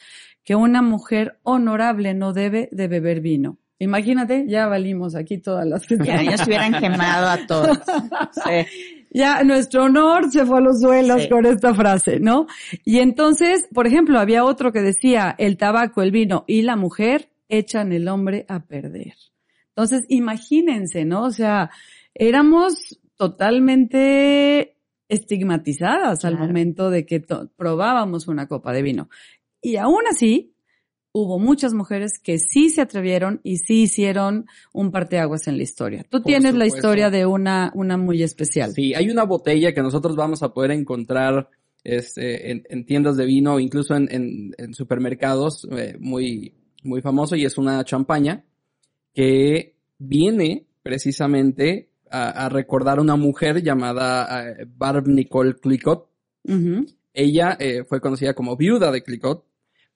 que 0.50 0.56
una 0.56 0.82
mujer 0.82 1.38
honorable 1.44 2.12
no 2.12 2.32
debe 2.32 2.68
de 2.72 2.88
beber 2.88 3.20
vino. 3.20 3.58
Imagínate, 3.78 4.46
ya 4.48 4.66
valimos 4.66 5.14
aquí 5.14 5.38
todas 5.38 5.64
las 5.64 5.86
que 5.86 5.96
Ya, 6.04 6.22
ellos 6.22 6.44
hubieran 6.44 6.72
quemado 6.80 7.28
a 7.28 7.46
todos. 7.46 7.78
Ya 9.12 9.44
nuestro 9.44 9.84
honor 9.84 10.28
se 10.32 10.44
fue 10.44 10.58
a 10.58 10.60
los 10.60 10.80
suelos 10.80 11.28
con 11.28 11.46
esta 11.46 11.72
frase, 11.72 12.18
¿no? 12.18 12.48
Y 12.84 12.98
entonces, 12.98 13.68
por 13.72 13.86
ejemplo, 13.86 14.18
había 14.18 14.42
otro 14.42 14.72
que 14.72 14.80
decía, 14.80 15.36
el 15.38 15.56
tabaco, 15.56 16.02
el 16.02 16.10
vino 16.10 16.42
y 16.48 16.62
la 16.62 16.74
mujer 16.74 17.30
echan 17.48 17.92
el 17.92 18.08
hombre 18.08 18.44
a 18.48 18.64
perder. 18.64 19.14
Entonces, 19.68 20.04
imagínense, 20.08 21.04
¿no? 21.04 21.26
O 21.26 21.30
sea, 21.30 21.70
éramos 22.12 22.98
totalmente 23.14 24.74
estigmatizadas 25.10 26.24
al 26.24 26.38
momento 26.38 26.88
de 26.88 27.04
que 27.04 27.20
probábamos 27.56 28.28
una 28.28 28.46
copa 28.46 28.72
de 28.72 28.82
vino. 28.82 29.08
Y 29.62 29.76
aún 29.76 30.02
así, 30.10 30.54
hubo 31.12 31.38
muchas 31.38 31.74
mujeres 31.74 32.12
que 32.22 32.38
sí 32.38 32.70
se 32.70 32.80
atrevieron 32.80 33.40
y 33.42 33.56
sí 33.58 33.82
hicieron 33.82 34.46
un 34.72 34.90
parteaguas 34.90 35.48
en 35.48 35.56
la 35.56 35.62
historia. 35.62 36.04
Tú 36.08 36.22
tienes 36.22 36.54
la 36.54 36.66
historia 36.66 37.10
de 37.10 37.26
una, 37.26 37.72
una 37.74 37.96
muy 37.96 38.22
especial. 38.22 38.72
Sí, 38.72 38.94
hay 38.94 39.10
una 39.10 39.24
botella 39.24 39.72
que 39.72 39.82
nosotros 39.82 40.16
vamos 40.16 40.42
a 40.42 40.52
poder 40.52 40.70
encontrar 40.70 41.48
este, 41.82 42.50
en, 42.50 42.84
tiendas 42.84 43.16
de 43.16 43.26
vino, 43.26 43.58
incluso 43.58 43.94
en, 43.94 44.54
supermercados, 44.72 45.66
eh, 45.72 45.96
muy, 45.98 46.54
muy 46.82 47.00
famoso, 47.00 47.36
y 47.36 47.44
es 47.44 47.58
una 47.58 47.82
champaña 47.84 48.44
que 49.12 49.76
viene 49.98 50.66
precisamente 50.82 51.90
a, 52.10 52.48
recordar 52.48 52.98
a 52.98 53.02
una 53.02 53.16
mujer 53.16 53.62
llamada 53.62 54.50
eh, 54.50 54.66
Barb 54.66 55.06
Nicole 55.08 55.54
Clicot. 55.54 56.08
Ella 57.12 57.56
eh, 57.58 57.84
fue 57.84 58.00
conocida 58.00 58.34
como 58.34 58.56
viuda 58.56 58.90
de 58.90 59.02
Clicot 59.02 59.44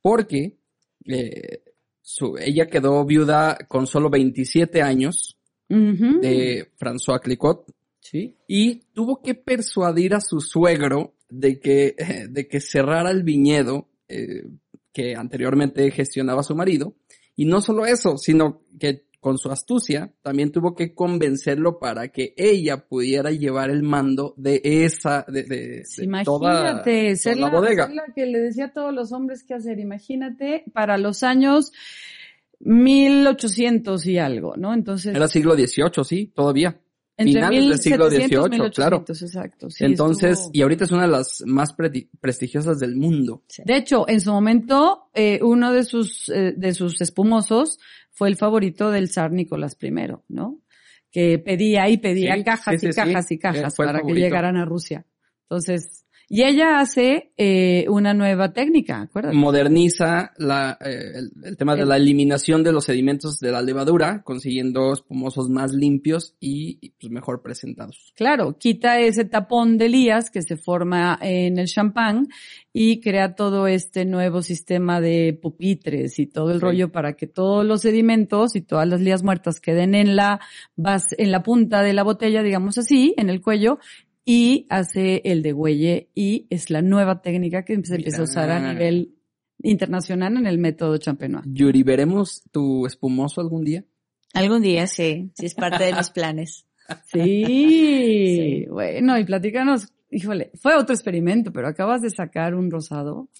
porque 0.05 0.59
eh, 1.07 1.63
su, 2.03 2.37
ella 2.37 2.67
quedó 2.67 3.07
viuda 3.07 3.57
con 3.67 3.87
solo 3.87 4.11
27 4.11 4.83
años 4.83 5.39
de 5.67 6.69
François 6.79 7.21
Clicot. 7.21 7.65
Sí. 8.01 8.37
Y 8.47 8.83
tuvo 8.93 9.23
que 9.23 9.35
persuadir 9.35 10.15
a 10.15 10.21
su 10.21 10.41
suegro 10.41 11.15
de 11.31 11.59
que, 11.59 11.97
de 12.29 12.47
que 12.47 12.61
cerrara 12.61 13.11
el 13.11 13.23
viñedo 13.23 13.89
eh, 14.07 14.45
que 14.93 15.17
anteriormente 15.17 15.91
gestionaba 15.91 16.43
su 16.43 16.55
marido. 16.55 16.97
Y 17.35 17.47
no 17.47 17.63
solo 17.63 17.87
eso, 17.87 18.19
sino 18.19 18.61
que 18.79 19.04
con 19.25 19.39
su 19.39 19.51
astucia, 19.51 20.13
también 20.21 20.53
tuvo 20.53 20.75
que 20.75 20.95
convencerlo 20.95 21.79
para 21.79 22.09
que 22.09 22.35
ella 22.37 22.87
pudiera 22.87 23.31
llevar 23.31 23.71
el 23.71 23.83
mando 23.83 24.35
de 24.37 24.61
esa, 24.63 25.25
de, 25.27 25.45
de, 25.45 25.83
Imagínate, 26.03 27.17
ser 27.17 27.39
la, 27.39 27.49
bodega. 27.49 27.89
la 27.89 28.05
que 28.15 28.27
le 28.27 28.39
decía 28.39 28.67
a 28.67 28.73
todos 28.75 28.93
los 28.93 29.13
hombres 29.13 29.43
qué 29.43 29.55
hacer. 29.55 29.81
Imagínate, 29.81 30.65
para 30.75 30.99
los 30.99 31.23
años 31.23 31.73
1800 32.61 34.05
y 34.09 34.19
algo, 34.19 34.59
¿no? 34.59 34.75
Entonces. 34.75 35.17
Era 35.17 35.27
siglo 35.27 35.55
XVIII, 35.55 36.05
sí, 36.05 36.27
todavía. 36.27 36.79
Finales 37.17 37.69
del 37.69 37.79
siglo 37.79 38.11
XVIII, 38.11 38.71
claro. 38.75 39.05
Exacto. 39.09 39.69
Entonces, 39.79 40.51
y 40.53 40.61
ahorita 40.61 40.85
es 40.85 40.91
una 40.91 41.03
de 41.03 41.13
las 41.13 41.45
más 41.47 41.75
prestigiosas 42.21 42.79
del 42.79 42.97
mundo. 42.97 43.43
De 43.65 43.77
hecho, 43.77 44.07
en 44.07 44.21
su 44.21 44.33
momento, 44.33 45.09
eh, 45.15 45.39
uno 45.41 45.73
de 45.73 45.85
sus, 45.85 46.29
eh, 46.29 46.53
de 46.57 46.75
sus 46.75 47.01
espumosos 47.01 47.79
fue 48.15 48.29
el 48.29 48.37
favorito 48.37 48.91
del 48.91 49.11
zar 49.11 49.33
Nicolás 49.33 49.77
I, 49.81 49.93
¿no? 50.29 50.61
Que 51.11 51.39
pedía 51.39 51.89
y 51.89 51.99
pedía 51.99 52.43
cajas 52.43 52.83
y 52.83 52.91
cajas 52.91 53.31
y 53.31 53.39
cajas 53.39 53.75
para 53.77 54.01
que 54.01 54.15
llegaran 54.15 54.57
a 54.57 54.65
Rusia. 54.65 55.07
Entonces, 55.43 56.04
y 56.29 56.43
ella 56.43 56.81
hace 56.81 57.33
eh, 57.37 57.87
una 57.89 58.15
nueva 58.15 58.53
técnica, 58.53 59.03
¿acuerdas? 59.03 59.35
Moderniza 59.35 60.33
la, 60.39 60.79
eh, 60.81 61.21
el, 61.45 61.57
tema 61.57 61.77
de 61.77 61.85
la 61.85 61.97
eliminación 61.97 62.63
de 62.63 62.73
los 62.73 62.85
sedimentos 62.85 63.39
de 63.39 63.53
la 63.53 63.63
levadura, 63.63 64.23
consiguiendo 64.23 64.93
espumosos 64.93 65.51
más 65.51 65.73
limpios 65.73 66.35
y 66.41 66.91
pues, 67.01 67.13
mejor 67.13 67.43
presentados. 67.43 68.13
Claro, 68.17 68.57
quita 68.59 69.01
ese 69.01 69.25
tapón 69.25 69.79
de 69.79 69.89
lías 69.89 70.31
que 70.31 70.43
se 70.43 70.57
forma 70.57 71.19
en 71.21 71.59
el 71.59 71.67
champán 71.67 72.29
y 72.73 73.01
crea 73.01 73.37
todo 73.37 73.69
este 73.69 74.05
nuevo 74.05 74.43
sistema 74.43 75.01
de 75.01 75.39
pupitres 75.41 76.19
y 76.19 76.27
todo 76.27 76.51
el 76.51 76.61
rollo 76.61 76.91
para 76.91 77.13
que 77.13 77.29
todos 77.29 77.65
los 77.65 77.83
sedimentos 77.83 78.57
y 78.57 78.63
todas 78.63 78.89
las 78.89 79.01
lías 79.01 79.23
muertas 79.23 79.61
queden 79.61 79.95
en 79.95 80.17
la 80.17 80.41
base, 80.75 81.15
en 81.19 81.31
la 81.31 81.45
punta 81.45 81.83
de 81.83 81.93
la 81.93 82.03
botella, 82.03 82.43
digamos 82.43 82.77
así, 82.77 83.15
en 83.17 83.31
el 83.31 83.41
cuello, 83.41 83.79
y 84.25 84.67
hace 84.71 85.21
el 85.25 85.43
de 85.43 85.53
huelle 85.53 86.11
y 86.15 86.47
es 86.51 86.71
la 86.71 86.83
nueva 86.83 87.21
técnica 87.21 87.65
que 87.65 87.81
se 87.85 87.97
empieza 87.97 88.23
a 88.23 88.25
usar 88.25 88.51
a 88.51 88.73
nivel 88.73 89.15
internacional 89.63 90.37
en 90.37 90.47
el 90.47 90.59
método 90.59 90.97
champenois. 90.99 91.45
Yuri, 91.47 91.83
¿veremos 91.83 92.43
tu 92.51 92.87
espumoso 92.87 93.41
algún 93.41 93.65
día? 93.65 93.85
Algún 94.33 94.63
día, 94.63 94.87
sí, 94.87 95.31
sí 95.35 95.47
es 95.47 95.55
parte 95.55 95.85
de 95.85 95.95
mis 95.95 96.11
planes. 96.11 96.67
Sí. 97.07 98.67
bueno, 98.69 99.19
y 99.19 99.25
platícanos, 99.25 99.89
híjole, 100.11 100.51
fue 100.61 100.75
otro 100.75 100.95
experimento, 100.95 101.51
pero 101.51 101.67
acabas 101.67 102.03
de 102.03 102.11
sacar 102.11 102.55
un 102.55 102.71
rosado 102.71 103.31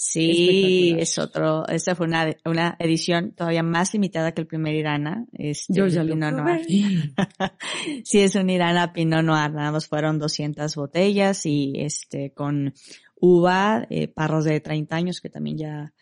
Sí, 0.00 0.94
es 0.96 1.18
otro, 1.18 1.66
esta 1.66 1.96
fue 1.96 2.06
una, 2.06 2.32
una 2.44 2.76
edición 2.78 3.32
todavía 3.32 3.64
más 3.64 3.92
limitada 3.92 4.30
que 4.30 4.42
el 4.42 4.46
primer 4.46 4.76
Irana. 4.76 5.26
Este, 5.32 5.74
Yo 5.74 5.88
ya 5.88 6.04
lo 6.04 6.14
Noir. 6.14 6.64
sí, 8.04 8.20
es 8.20 8.36
un 8.36 8.48
Irana 8.48 8.92
Pinot 8.92 9.24
Noir, 9.24 9.50
nada 9.50 9.72
más 9.72 9.88
fueron 9.88 10.20
200 10.20 10.76
botellas 10.76 11.44
y 11.46 11.72
este, 11.74 12.30
con 12.30 12.74
uva, 13.16 13.88
eh, 13.90 14.06
parros 14.06 14.44
de 14.44 14.60
30 14.60 14.94
años 14.94 15.20
que 15.20 15.30
también 15.30 15.58
ya 15.58 15.92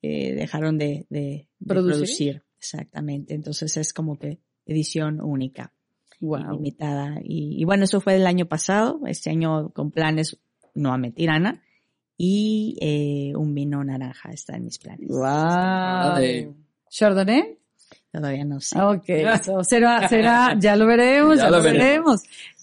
eh, 0.00 0.34
dejaron 0.34 0.78
de, 0.78 1.04
de, 1.10 1.46
¿Producir? 1.66 2.44
Exactamente, 2.58 3.34
entonces 3.34 3.76
es 3.76 3.92
como 3.92 4.18
que 4.18 4.38
edición 4.64 5.20
única. 5.20 5.74
Wow. 6.18 6.52
Limitada. 6.52 7.20
Y, 7.22 7.60
y, 7.60 7.64
bueno, 7.64 7.84
eso 7.84 8.00
fue 8.00 8.16
el 8.16 8.26
año 8.26 8.46
pasado, 8.46 9.02
este 9.06 9.28
año 9.28 9.68
con 9.74 9.90
planes 9.90 10.38
nuevamente 10.74 11.22
Irana 11.22 11.62
y 12.16 12.76
eh, 12.80 13.36
un 13.36 13.54
vino 13.54 13.82
naranja 13.82 14.30
está 14.30 14.56
en 14.56 14.64
mis 14.64 14.78
planes. 14.78 15.08
Wow. 15.08 16.54
¿Chardonnay? 16.88 17.58
Todavía 18.12 18.44
no 18.44 18.60
sé. 18.60 18.80
Ok, 18.80 19.06
será, 19.64 20.08
será, 20.08 20.56
ya 20.58 20.76
lo 20.76 20.86
veremos, 20.86 21.38
ya, 21.38 21.50
lo 21.50 21.60
veremos. 21.60 22.22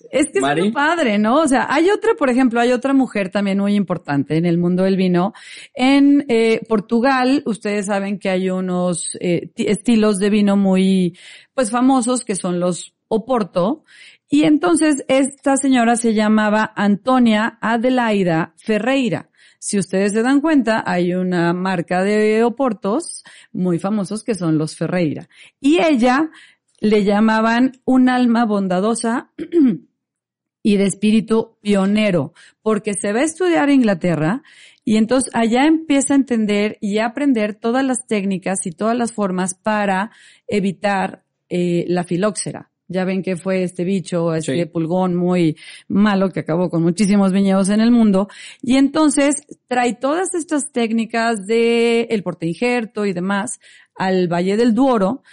Es 0.10 0.27
que 0.31 0.39
es 0.39 0.58
muy 0.58 0.72
padre, 0.72 1.17
¿no? 1.17 1.41
O 1.41 1.48
sea, 1.48 1.67
hay 1.70 1.89
otra, 1.89 2.13
por 2.15 2.29
ejemplo, 2.29 2.62
hay 2.62 2.72
otra 2.72 2.93
mujer 2.93 3.29
también 3.29 3.60
muy 3.60 3.75
importante 3.75 4.38
en 4.38 4.46
el 4.46 4.58
mundo 4.58 4.84
del 4.84 4.96
vino. 4.96 5.34
En 5.74 6.25
eh, 6.29 6.62
Portugal, 6.67 7.43
ustedes 7.46 7.88
saben 7.88 8.17
que 8.17 8.29
hay 8.29 8.50
unos 8.50 9.17
eh, 9.20 9.51
estilos 9.58 10.20
de 10.20 10.29
vino 10.29 10.55
muy, 10.55 11.17
pues 11.53 11.70
famosos, 11.70 12.24
que 12.24 12.36
son 12.36 12.60
los 12.60 12.93
Oporto. 13.13 13.84
Y 14.29 14.43
entonces 14.43 15.03
esta 15.10 15.58
señora 15.58 15.98
se 15.98 16.13
llamaba 16.13 16.72
Antonia 16.77 17.58
Adelaida 17.60 18.53
Ferreira. 18.55 19.30
Si 19.63 19.77
ustedes 19.77 20.13
se 20.13 20.24
dan 20.24 20.41
cuenta, 20.41 20.84
hay 20.88 21.13
una 21.13 21.53
marca 21.53 22.01
de 22.01 22.44
oportos 22.44 23.24
muy 23.53 23.77
famosos 23.77 24.24
que 24.24 24.34
son 24.34 24.58
los 24.58 24.75
Ferreira. 24.75 25.30
Y 25.60 25.80
ella 25.80 26.32
le 26.80 27.03
llamaban 27.03 27.74
un 27.86 28.10
alma 28.10 28.44
bondadosa 28.46 29.32
y 30.63 30.77
de 30.77 30.84
espíritu 30.84 31.58
pionero, 31.62 32.34
porque 32.63 32.96
se 32.96 33.13
va 33.13 33.20
a 33.20 33.24
estudiar 33.24 33.70
a 33.70 33.74
Inglaterra 33.74 34.41
y 34.84 34.98
entonces 34.98 35.30
allá 35.36 35.68
empieza 35.68 36.15
a 36.15 36.18
entender 36.18 36.80
y 36.82 36.98
a 36.98 37.06
aprender 37.06 37.53
todas 37.53 37.86
las 37.86 38.08
técnicas 38.08 38.65
y 38.65 38.72
todas 38.72 38.98
las 38.98 39.13
formas 39.13 39.53
para 39.53 40.10
evitar 40.48 41.24
eh, 41.50 41.86
la 41.88 42.03
filóxera. 42.03 42.70
Ya 42.91 43.05
ven 43.05 43.24
que 43.24 43.38
fue 43.38 43.63
este 43.63 43.83
bicho, 43.83 44.33
este 44.33 44.67
pulgón 44.67 45.15
muy 45.15 45.57
malo 45.88 46.29
que 46.29 46.41
acabó 46.41 46.69
con 46.69 46.83
muchísimos 46.83 47.31
viñedos 47.31 47.69
en 47.69 47.81
el 47.81 47.91
mundo. 47.91 48.27
Y 48.62 48.75
entonces 48.75 49.36
trae 49.67 49.95
todas 49.95 50.33
estas 50.33 50.71
técnicas 50.71 51.45
de 51.48 52.01
el 52.10 52.24
porte 52.24 52.48
injerto 52.48 53.05
y 53.05 53.13
demás 53.13 53.60
al 53.95 54.27
Valle 54.27 54.57
del 54.57 54.74
Duoro 54.74 55.24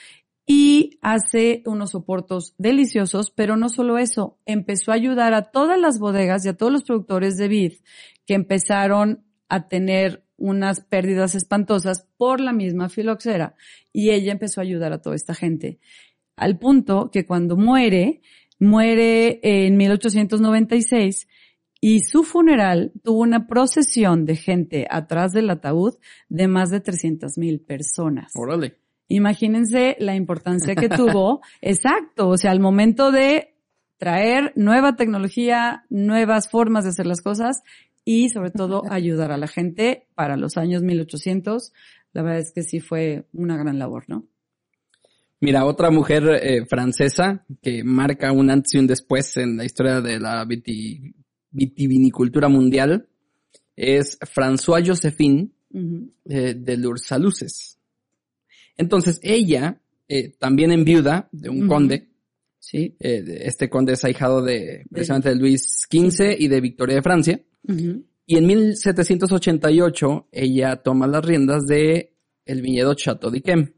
y 0.47 0.99
hace 1.03 1.63
unos 1.67 1.91
soportos 1.91 2.55
deliciosos, 2.57 3.31
pero 3.31 3.59
no 3.59 3.69
solo 3.69 3.99
eso, 3.99 4.39
empezó 4.47 4.93
a 4.93 4.95
ayudar 4.95 5.35
a 5.35 5.51
todas 5.51 5.79
las 5.79 5.99
bodegas 5.99 6.47
y 6.47 6.49
a 6.49 6.57
todos 6.57 6.73
los 6.73 6.85
productores 6.85 7.37
de 7.37 7.49
vid 7.49 7.73
que 8.25 8.33
empezaron 8.35 9.25
a 9.51 9.69
tener 9.69 10.25
unas 10.39 10.81
pérdidas 10.81 11.35
espantosas 11.35 12.07
por 12.17 12.41
la 12.41 12.53
misma 12.53 12.89
filoxera 12.89 13.57
y 13.93 14.11
ella 14.11 14.33
empezó 14.33 14.61
a 14.61 14.65
ayudar 14.65 14.93
a 14.93 15.03
toda 15.03 15.17
esta 15.17 15.35
gente 15.35 15.81
al 16.39 16.59
punto 16.59 17.11
que 17.11 17.27
cuando 17.27 17.57
muere, 17.57 18.23
muere 18.59 19.41
en 19.43 19.77
1896 19.77 21.29
y 21.81 22.01
su 22.01 22.25
funeral 22.25 22.93
tuvo 23.05 23.21
una 23.21 23.47
procesión 23.47 24.25
de 24.25 24.37
gente 24.37 24.87
atrás 24.91 25.33
del 25.33 25.51
ataúd 25.51 25.95
de 26.29 26.49
más 26.49 26.71
de 26.71 26.81
300 26.81 27.39
mil 27.39 27.61
personas. 27.61 28.33
Órale. 28.35 28.77
Imagínense 29.09 29.97
la 30.01 30.15
importancia 30.17 30.75
que 30.75 30.89
tuvo. 30.89 31.41
Exacto. 31.61 32.29
O 32.29 32.37
sea, 32.37 32.51
al 32.51 32.61
momento 32.61 33.13
de 33.13 33.55
traer 33.97 34.53
nueva 34.57 34.97
tecnología, 34.97 35.85
nuevas 35.89 36.51
formas 36.51 36.85
de 36.85 36.91
hacer 36.91 37.07
las 37.07 37.21
cosas 37.21 37.63
y 38.05 38.29
sobre 38.29 38.51
todo 38.51 38.83
ayudar 38.91 39.33
a 39.33 39.37
la 39.37 39.49
gente 39.49 40.07
para 40.15 40.37
los 40.37 40.57
años 40.57 40.83
1800. 40.83 41.73
La 42.13 42.23
verdad 42.23 42.41
es 42.41 42.53
que 42.53 42.63
sí 42.63 42.81
fue 42.81 43.27
una 43.33 43.57
gran 43.57 43.79
labor, 43.79 44.05
¿no? 44.09 44.27
Mira, 45.41 45.65
otra 45.65 45.91
mujer 45.91 46.25
eh, 46.43 46.67
francesa 46.67 47.45
que 47.63 47.85
marca 47.85 48.33
un 48.33 48.51
antes 48.51 48.75
y 48.75 48.79
un 48.79 48.89
después 48.89 49.37
en 49.37 49.57
la 49.57 49.65
historia 49.65 50.01
de 50.01 50.19
la 50.19 50.45
vitivinicultura 51.51 52.49
mundial 52.49 53.09
es 53.77 54.19
François 54.21 54.85
Josephine 54.85 55.51
eh, 56.25 56.55
de 56.55 56.77
Lursaluces. 56.77 57.79
Entonces 58.77 59.21
ella, 59.23 59.81
eh, 60.09 60.35
también 60.39 60.73
en 60.73 60.85
viuda 60.85 61.29
de 61.31 61.49
un 61.51 61.69
conde, 61.69 62.09
sí. 62.59 62.97
este 62.99 63.69
conde 63.69 63.93
es 63.93 64.05
ahijado 64.05 64.43
de 64.43 64.85
precisamente 64.91 65.29
de 65.29 65.37
Luis 65.37 65.87
XV 65.89 66.37
y 66.37 66.49
de 66.49 66.61
Victoria 66.61 66.97
de 66.97 67.03
Francia, 67.03 67.41
y 68.27 68.37
en 68.37 68.47
1788 68.47 70.29
ella 70.33 70.77
toma 70.77 71.07
las 71.07 71.25
riendas 71.25 71.67
de 71.67 72.17
el 72.45 72.61
viñedo 72.61 72.95
Chateau 72.95 73.31
d'Yquem. 73.31 73.78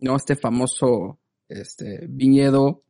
¿No? 0.00 0.16
Este 0.16 0.36
famoso 0.36 1.18
este, 1.48 2.06
viñedo. 2.08 2.82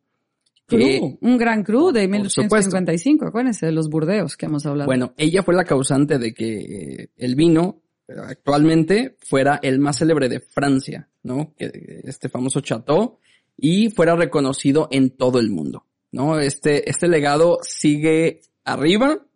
un 0.71 1.39
gran 1.39 1.65
cru 1.65 1.93
de 1.93 2.07
1855, 2.07 3.27
acuérdense 3.27 3.67
de 3.67 3.73
los 3.73 3.89
burdeos 3.89 4.37
que 4.37 4.47
hemos 4.47 4.67
hablado. 4.67 4.87
Bueno, 4.87 5.15
ella 5.17 5.43
fue 5.43 5.55
la 5.55 5.65
causante 5.65 6.19
de 6.19 6.33
que 6.33 7.11
el 7.17 7.35
vino 7.35 7.83
actualmente 8.09 9.17
fuera 9.21 9.59
el 9.63 9.79
más 9.79 9.99
célebre 9.99 10.29
de 10.29 10.41
Francia, 10.41 11.09
¿no? 11.23 11.55
Este 11.59 12.29
famoso 12.29 12.61
chateau 12.61 13.19
y 13.57 13.91
fuera 13.91 14.17
reconocido 14.17 14.89
en 14.91 15.11
todo 15.11 15.39
el 15.39 15.51
mundo, 15.51 15.87
¿no? 16.13 16.39
Este, 16.41 16.89
este 16.89 17.09
legado 17.09 17.59
sigue 17.63 18.41
arriba 18.65 19.27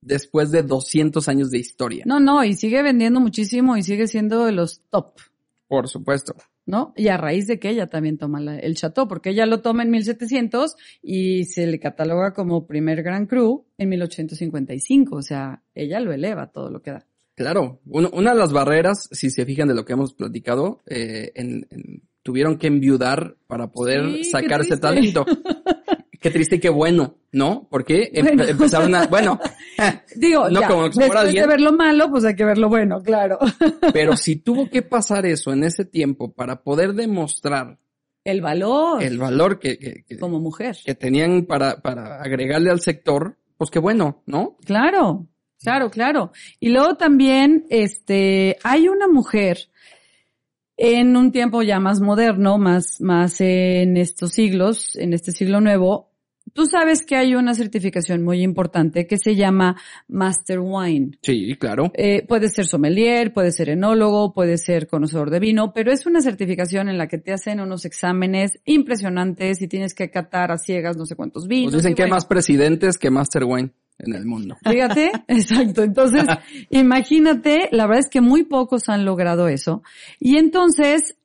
después 0.00 0.50
de 0.50 0.62
200 0.62 1.28
años 1.28 1.50
de 1.50 1.58
historia. 1.58 2.04
No, 2.06 2.20
no, 2.20 2.44
y 2.44 2.54
sigue 2.54 2.82
vendiendo 2.82 3.20
muchísimo 3.20 3.76
y 3.76 3.82
sigue 3.82 4.06
siendo 4.06 4.44
de 4.44 4.52
los 4.52 4.80
top. 4.90 5.18
Por 5.66 5.88
supuesto. 5.88 6.34
¿No? 6.66 6.92
Y 6.96 7.08
a 7.08 7.16
raíz 7.16 7.46
de 7.46 7.58
que 7.58 7.70
ella 7.70 7.86
también 7.86 8.18
toma 8.18 8.40
el 8.56 8.74
chateau, 8.76 9.08
porque 9.08 9.30
ella 9.30 9.46
lo 9.46 9.60
toma 9.60 9.82
en 9.82 9.90
1700 9.90 10.76
y 11.02 11.44
se 11.44 11.66
le 11.66 11.78
cataloga 11.78 12.32
como 12.32 12.66
primer 12.66 13.02
Gran 13.02 13.26
Cru 13.26 13.66
en 13.78 13.88
1855, 13.90 15.16
o 15.16 15.22
sea, 15.22 15.62
ella 15.74 16.00
lo 16.00 16.12
eleva 16.12 16.50
todo 16.50 16.70
lo 16.70 16.82
que 16.82 16.92
da. 16.92 17.06
Claro, 17.34 17.80
una 17.86 18.32
de 18.32 18.38
las 18.38 18.52
barreras, 18.52 19.08
si 19.10 19.28
se 19.28 19.44
fijan 19.44 19.66
de 19.66 19.74
lo 19.74 19.84
que 19.84 19.94
hemos 19.94 20.14
platicado, 20.14 20.82
eh, 20.86 21.32
en, 21.34 21.66
tuvieron 22.22 22.58
que 22.58 22.68
enviudar 22.68 23.36
para 23.46 23.72
poder 23.72 24.24
sacar 24.24 24.62
ese 24.62 24.76
talento. 24.76 25.24
qué 26.24 26.30
triste 26.30 26.56
y 26.56 26.58
qué 26.58 26.70
bueno, 26.70 27.18
¿no? 27.32 27.68
Porque 27.70 28.10
empezaron 28.14 28.94
a, 28.94 29.06
bueno, 29.08 29.38
digo, 30.16 30.48
no 30.50 30.62
como 30.62 30.88
después 30.88 31.34
de 31.34 31.46
ver 31.46 31.60
lo 31.60 31.74
malo, 31.74 32.10
pues 32.10 32.24
hay 32.24 32.34
que 32.34 32.46
ver 32.46 32.56
lo 32.56 32.70
bueno, 32.70 33.02
claro. 33.02 33.38
Pero 33.92 34.16
si 34.16 34.36
tuvo 34.36 34.70
que 34.70 34.80
pasar 34.80 35.26
eso 35.26 35.52
en 35.52 35.64
ese 35.64 35.84
tiempo 35.84 36.32
para 36.32 36.62
poder 36.62 36.94
demostrar 36.94 37.78
el 38.24 38.40
valor, 38.40 39.02
el 39.02 39.18
valor 39.18 39.58
que, 39.58 40.06
como 40.18 40.40
mujer 40.40 40.78
que 40.82 40.94
tenían 40.94 41.44
para 41.44 41.82
para 41.82 42.22
agregarle 42.22 42.70
al 42.70 42.80
sector, 42.80 43.36
pues 43.58 43.70
qué 43.70 43.78
bueno, 43.78 44.22
¿no? 44.24 44.56
Claro, 44.64 45.28
claro, 45.62 45.90
claro. 45.90 46.32
Y 46.58 46.70
luego 46.70 46.94
también, 46.94 47.66
este, 47.68 48.56
hay 48.62 48.88
una 48.88 49.08
mujer 49.08 49.68
en 50.78 51.18
un 51.18 51.32
tiempo 51.32 51.60
ya 51.60 51.80
más 51.80 52.00
moderno, 52.00 52.56
más, 52.56 53.02
más 53.02 53.42
en 53.42 53.98
estos 53.98 54.32
siglos, 54.32 54.96
en 54.96 55.12
este 55.12 55.32
siglo 55.32 55.60
nuevo, 55.60 56.13
Tú 56.54 56.66
sabes 56.66 57.04
que 57.04 57.16
hay 57.16 57.34
una 57.34 57.52
certificación 57.54 58.22
muy 58.22 58.42
importante 58.42 59.06
que 59.06 59.18
se 59.18 59.34
llama 59.34 59.76
Master 60.08 60.60
Wine. 60.60 61.18
Sí, 61.20 61.56
claro. 61.58 61.90
Eh, 61.94 62.24
puede 62.26 62.48
ser 62.48 62.66
sommelier, 62.66 63.32
puede 63.32 63.50
ser 63.50 63.70
enólogo, 63.70 64.32
puede 64.32 64.56
ser 64.56 64.86
conocedor 64.86 65.30
de 65.30 65.40
vino, 65.40 65.72
pero 65.72 65.92
es 65.92 66.06
una 66.06 66.20
certificación 66.20 66.88
en 66.88 66.96
la 66.96 67.08
que 67.08 67.18
te 67.18 67.32
hacen 67.32 67.60
unos 67.60 67.84
exámenes 67.84 68.60
impresionantes 68.64 69.60
y 69.62 69.68
tienes 69.68 69.94
que 69.94 70.10
catar 70.10 70.52
a 70.52 70.58
ciegas 70.58 70.96
no 70.96 71.06
sé 71.06 71.16
cuántos 71.16 71.48
vinos. 71.48 71.72
Pues 71.72 71.82
dicen 71.82 71.96
que 71.96 72.04
hay 72.04 72.10
más 72.10 72.24
presidentes 72.24 72.98
que 72.98 73.10
Master 73.10 73.44
Wine 73.44 73.72
en 73.98 74.14
el 74.14 74.24
mundo. 74.24 74.56
Fíjate, 74.64 75.10
exacto. 75.28 75.82
Entonces, 75.82 76.24
imagínate, 76.70 77.68
la 77.72 77.86
verdad 77.86 78.04
es 78.04 78.10
que 78.10 78.20
muy 78.20 78.44
pocos 78.44 78.88
han 78.88 79.04
logrado 79.04 79.48
eso. 79.48 79.82
Y 80.20 80.36
entonces, 80.36 81.16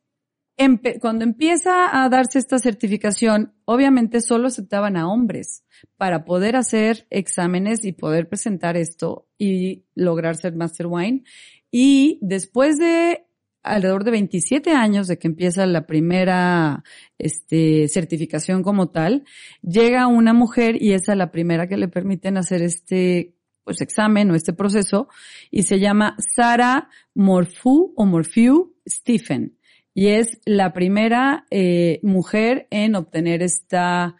cuando 0.99 1.23
empieza 1.23 2.03
a 2.03 2.09
darse 2.09 2.39
esta 2.39 2.59
certificación, 2.59 3.53
obviamente 3.65 4.19
solo 4.19 4.47
aceptaban 4.47 4.97
a 4.97 5.07
hombres 5.07 5.63
para 5.95 6.25
poder 6.25 6.55
hacer 6.55 7.07
exámenes 7.09 7.85
y 7.85 7.93
poder 7.93 8.27
presentar 8.27 8.75
esto 8.75 9.27
y 9.37 9.85
lograr 9.95 10.35
ser 10.35 10.55
Master 10.55 10.87
Wine. 10.87 11.23
Y 11.71 12.19
después 12.21 12.77
de 12.77 13.25
alrededor 13.63 14.03
de 14.03 14.11
27 14.11 14.71
años 14.71 15.07
de 15.07 15.17
que 15.17 15.27
empieza 15.27 15.65
la 15.65 15.85
primera 15.85 16.83
este, 17.17 17.87
certificación 17.87 18.63
como 18.63 18.89
tal, 18.89 19.23
llega 19.61 20.07
una 20.07 20.33
mujer 20.33 20.81
y 20.81 20.93
esa 20.93 21.13
es 21.13 21.17
la 21.17 21.31
primera 21.31 21.67
que 21.67 21.77
le 21.77 21.87
permiten 21.87 22.37
hacer 22.37 22.61
este 22.61 23.35
pues 23.63 23.81
examen 23.81 24.31
o 24.31 24.35
este 24.35 24.51
proceso 24.51 25.09
y 25.51 25.63
se 25.63 25.79
llama 25.79 26.15
Sara 26.17 26.89
Morfu 27.13 27.93
o 27.95 28.05
Morfew 28.05 28.73
Stephen 28.87 29.58
y 29.93 30.07
es 30.07 30.39
la 30.45 30.73
primera 30.73 31.45
eh, 31.49 31.99
mujer 32.03 32.67
en 32.69 32.95
obtener 32.95 33.41
esta 33.41 34.15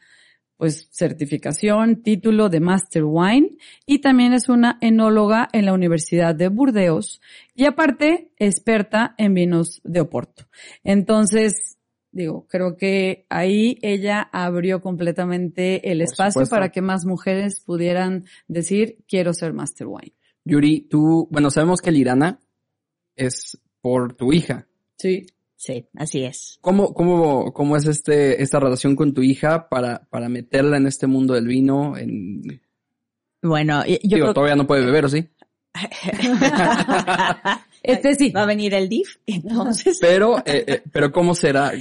pues 0.59 0.89
certificación, 0.91 2.03
título 2.03 2.49
de 2.49 2.59
Master 2.59 3.03
Wine 3.05 3.51
y 3.85 3.99
también 3.99 4.33
es 4.33 4.49
una 4.49 4.77
enóloga 4.81 5.47
en 5.53 5.65
la 5.65 5.71
Universidad 5.71 6.35
de 6.35 6.49
Burdeos 6.49 7.21
y 7.55 7.63
aparte 7.63 8.33
experta 8.37 9.15
en 9.17 9.33
vinos 9.33 9.79
de 9.85 10.01
Oporto. 10.01 10.47
Entonces, 10.83 11.77
digo, 12.11 12.45
creo 12.49 12.75
que 12.75 13.25
ahí 13.29 13.77
ella 13.81 14.29
abrió 14.33 14.81
completamente 14.81 15.91
el 15.93 16.01
espacio 16.01 16.43
para 16.49 16.73
que 16.73 16.81
más 16.81 17.05
mujeres 17.05 17.61
pudieran 17.65 18.25
decir, 18.49 18.97
quiero 19.07 19.33
ser 19.33 19.53
Master 19.53 19.87
Wine. 19.87 20.13
Yuri, 20.43 20.81
tú, 20.81 21.29
bueno, 21.31 21.51
sabemos 21.51 21.79
que 21.79 21.93
Lirana 21.93 22.37
es 23.15 23.61
por 23.79 24.13
tu 24.13 24.33
hija. 24.33 24.67
Sí. 24.97 25.25
Sí, 25.59 25.85
así 25.93 26.23
es. 26.23 26.57
¿Cómo, 26.61 26.93
cómo, 26.93 27.51
cómo 27.51 27.75
es 27.75 27.85
este, 27.85 28.41
esta 28.41 28.61
relación 28.61 28.95
con 28.95 29.13
tu 29.13 29.21
hija 29.21 29.67
para, 29.67 30.07
para 30.09 30.29
meterla 30.29 30.77
en 30.77 30.87
este 30.87 31.05
mundo 31.05 31.33
del 31.33 31.47
vino? 31.47 31.97
En... 31.97 32.61
Bueno, 33.41 33.85
yo 33.85 33.97
Digo, 34.01 34.33
todavía 34.33 34.55
no 34.55 34.65
puede 34.65 34.85
beber, 34.85 35.03
¿o 35.03 35.09
sí? 35.09 35.27
este 37.83 38.15
sí. 38.15 38.31
Va 38.31 38.43
a 38.43 38.45
venir 38.45 38.73
el 38.73 38.87
DIF, 38.87 39.17
entonces. 39.25 39.97
Pero, 40.01 40.37
eh, 40.45 40.63
eh, 40.65 40.81
pero 40.93 41.11
¿cómo 41.11 41.35
será? 41.35 41.73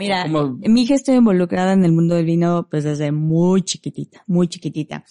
Mira, 0.00 0.26
mi 0.26 0.82
hija 0.82 0.96
está 0.96 1.14
involucrada 1.14 1.74
en 1.74 1.84
el 1.84 1.92
mundo 1.92 2.16
del 2.16 2.24
vino 2.24 2.66
pues 2.68 2.82
desde 2.82 3.12
muy 3.12 3.62
chiquitita, 3.62 4.24
muy 4.26 4.48
chiquitita. 4.48 5.04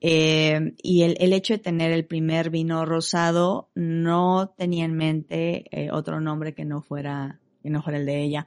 Eh, 0.00 0.72
y 0.82 1.02
el, 1.02 1.14
el, 1.20 1.34
hecho 1.34 1.52
de 1.52 1.58
tener 1.58 1.92
el 1.92 2.06
primer 2.06 2.48
vino 2.48 2.86
rosado 2.86 3.68
no 3.74 4.54
tenía 4.56 4.86
en 4.86 4.94
mente 4.94 5.66
eh, 5.70 5.90
otro 5.90 6.22
nombre 6.22 6.54
que 6.54 6.64
no 6.64 6.80
fuera 6.80 7.38
no 7.64 7.82
fuera 7.82 7.98
el 7.98 8.06
de 8.06 8.22
ella. 8.22 8.46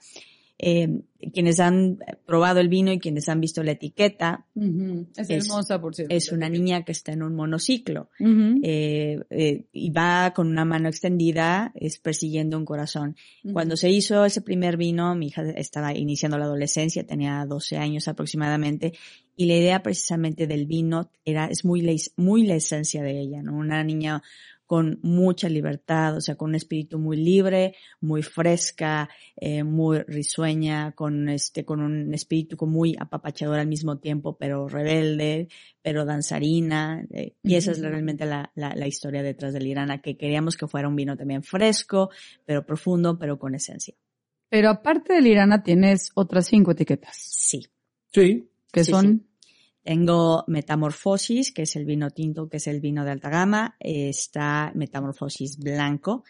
Eh, 0.66 1.02
quienes 1.34 1.60
han 1.60 2.00
probado 2.26 2.60
el 2.62 2.70
vino 2.70 2.92
y 2.92 3.00
quienes 3.00 3.28
han 3.28 3.42
visto 3.42 3.64
la 3.64 3.72
etiqueta. 3.72 4.46
Es, 5.18 5.30
hermosa, 5.30 5.82
por 5.82 5.94
cierto. 5.94 6.16
Es 6.16 6.32
una 6.32 6.48
niña 6.48 6.84
que 6.84 6.94
está 6.94 7.12
en 7.12 7.24
un 7.24 7.36
monociclo 7.36 8.10
eh, 8.20 9.20
eh, 9.30 9.66
y 9.74 9.90
va 9.90 10.32
con 10.34 10.48
una 10.48 10.64
mano 10.64 10.88
extendida, 10.88 11.74
es 11.76 11.98
persiguiendo 11.98 12.58
un 12.58 12.64
corazón. 12.64 13.18
Cuando 13.52 13.76
se 13.76 13.90
hizo 13.90 14.24
ese 14.24 14.42
primer 14.42 14.78
vino, 14.78 15.16
mi 15.16 15.28
hija 15.28 15.44
estaba 15.50 15.94
iniciando 15.94 16.38
la 16.38 16.46
adolescencia, 16.46 17.06
tenía 17.06 17.46
12 17.46 17.78
años 17.78 18.08
aproximadamente, 18.08 18.94
y 19.36 19.48
la 19.48 19.56
idea 19.56 19.84
precisamente 19.84 20.48
del 20.48 20.66
vino 20.66 21.10
era, 21.26 21.48
es 21.48 21.66
muy 21.66 21.84
muy 22.16 22.46
la 22.46 22.56
esencia 22.56 23.02
de 23.02 23.20
ella, 23.20 23.42
¿no? 23.42 23.56
Una 23.56 23.84
niña 23.84 24.22
con 24.74 24.98
mucha 25.04 25.50
libertad, 25.50 26.18
o 26.18 26.20
sea, 26.20 26.34
con 26.34 26.50
un 26.50 26.56
espíritu 26.56 26.98
muy 26.98 27.16
libre, 27.16 27.76
muy 28.02 28.24
fresca, 28.24 29.08
eh, 29.36 29.64
muy 29.64 30.00
risueña, 30.00 30.94
con 30.94 31.30
este, 31.30 31.64
con 31.64 31.80
un 31.80 32.12
espíritu 32.12 32.58
muy 32.66 32.96
apapachador 33.00 33.60
al 33.60 33.68
mismo 33.68 34.00
tiempo, 34.00 34.36
pero 34.36 34.68
rebelde, 34.68 35.48
pero 35.84 36.06
danzarina, 36.06 37.06
eh, 37.12 37.36
y 37.44 37.54
esa 37.54 37.70
es 37.70 37.82
realmente 37.82 38.26
la, 38.26 38.52
la, 38.56 38.74
la, 38.74 38.88
historia 38.88 39.22
detrás 39.22 39.54
del 39.54 39.68
Irana, 39.68 40.02
que 40.02 40.18
queríamos 40.18 40.58
que 40.58 40.66
fuera 40.66 40.88
un 40.88 40.96
vino 40.96 41.16
también 41.16 41.44
fresco, 41.44 42.10
pero 42.44 42.66
profundo, 42.66 43.20
pero 43.20 43.38
con 43.38 43.54
esencia. 43.54 43.94
Pero 44.50 44.72
aparte 44.72 45.14
del 45.14 45.28
Irana 45.28 45.62
tienes 45.62 46.10
otras 46.16 46.48
cinco 46.48 46.72
etiquetas. 46.72 47.16
Sí. 47.16 47.68
Sí. 48.12 48.50
Que 48.72 48.84
son 48.84 49.28
Tengo 49.84 50.46
Metamorfosis, 50.48 51.52
que 51.52 51.64
es 51.64 51.76
el 51.76 51.86
vino 51.86 52.10
tinto, 52.10 52.48
que 52.48 52.58
es 52.58 52.68
el 52.68 52.80
vino 52.80 53.04
de 53.04 53.12
alta 53.12 53.30
gama. 53.30 53.76
Está 53.80 54.72
Metamorfosis 54.76 55.58
blanco. 55.58 56.24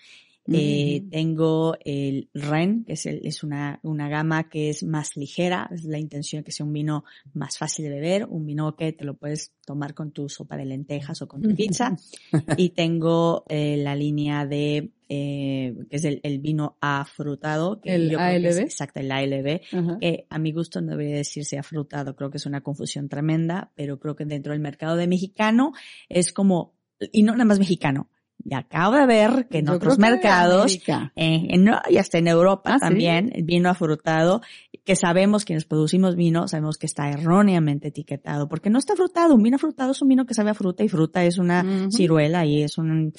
Eh, 0.52 1.06
tengo 1.10 1.78
el 1.86 2.30
Ren, 2.34 2.84
que 2.84 2.94
es, 2.94 3.06
es 3.06 3.44
una, 3.44 3.80
una 3.82 4.10
gama 4.10 4.50
que 4.50 4.70
es 4.70 4.84
más 4.84 5.16
ligera, 5.16 5.70
es 5.72 5.86
la 5.86 6.00
intención 6.00 6.44
que 6.44 6.52
sea 6.52 6.66
un 6.66 6.74
vino 6.74 7.06
más 7.34 7.58
fácil 7.58 7.86
de 7.86 7.92
beber, 7.92 8.26
un 8.26 8.46
vino 8.46 8.76
que 8.76 8.92
te 8.92 9.06
lo 9.06 9.16
puedes 9.16 9.54
tomar 9.66 9.94
con 9.94 10.12
tu 10.12 10.28
sopa 10.28 10.58
de 10.58 10.66
lentejas 10.66 11.22
o 11.22 11.28
con 11.28 11.42
tu 11.42 11.56
pizza. 11.56 11.96
y 12.58 12.70
tengo 12.70 13.46
eh, 13.48 13.78
la 13.78 13.96
línea 13.96 14.46
de, 14.46 14.92
eh, 15.08 15.76
que 15.90 15.96
es 15.96 16.04
el, 16.04 16.20
el 16.24 16.40
vino 16.40 16.78
afrutado. 16.82 17.80
Que 17.80 17.96
el 17.96 18.14
ALB. 18.14 18.60
exacto, 18.60 19.00
el 19.00 19.12
ALB, 19.12 19.62
que 20.02 20.26
a 20.30 20.40
mi 20.40 20.52
gusto 20.52 20.82
no 20.82 20.92
debería 20.92 21.18
decirse 21.18 21.58
afrutado, 21.58 22.18
creo 22.18 22.30
que 22.30 22.38
es 22.38 22.46
una 22.46 22.62
confusión 22.62 23.08
tremenda, 23.08 23.72
pero 23.76 23.98
creo 23.98 24.18
que 24.18 24.26
dentro 24.26 24.52
del 24.52 24.62
mercado 24.62 24.98
de 24.98 25.08
mexicano 25.08 25.72
es 26.10 26.34
como, 26.34 26.74
y 27.14 27.24
no 27.24 27.32
nada 27.32 27.46
más 27.46 27.60
mexicano, 27.60 28.10
y 28.46 28.54
acabo 28.56 28.96
de 28.96 29.06
ver 29.06 29.48
que 29.50 29.60
en 29.60 29.70
otros 29.70 29.98
mercados, 29.98 30.78
en, 31.16 31.70
y 31.90 31.98
hasta 31.98 32.18
en 32.18 32.28
Europa 32.28 32.74
ah, 32.76 32.80
también, 32.80 33.32
el 33.34 33.44
vino 33.44 33.70
afrutado, 33.70 34.42
que 34.84 34.96
sabemos 34.96 35.46
quienes 35.46 35.66
producimos 35.66 36.16
vino, 36.16 36.48
sabemos 36.48 36.78
que 36.78 36.86
está 36.86 37.10
erróneamente 37.10 37.88
etiquetado, 37.88 38.50
porque 38.50 38.70
no 38.70 38.80
está 38.80 38.96
frutado. 38.96 39.36
Un 39.36 39.44
vino 39.44 39.56
afrutado 39.56 39.92
es 39.92 40.02
un 40.02 40.10
vino 40.10 40.26
que 40.26 40.34
sabe 40.34 40.50
a 40.52 40.54
fruta 40.54 40.84
y 40.84 40.90
fruta 40.90 41.24
es 41.24 41.38
una 41.38 41.88
ciruela 41.90 42.46
y 42.46 42.64
es 42.64 42.78
un, 42.78 43.14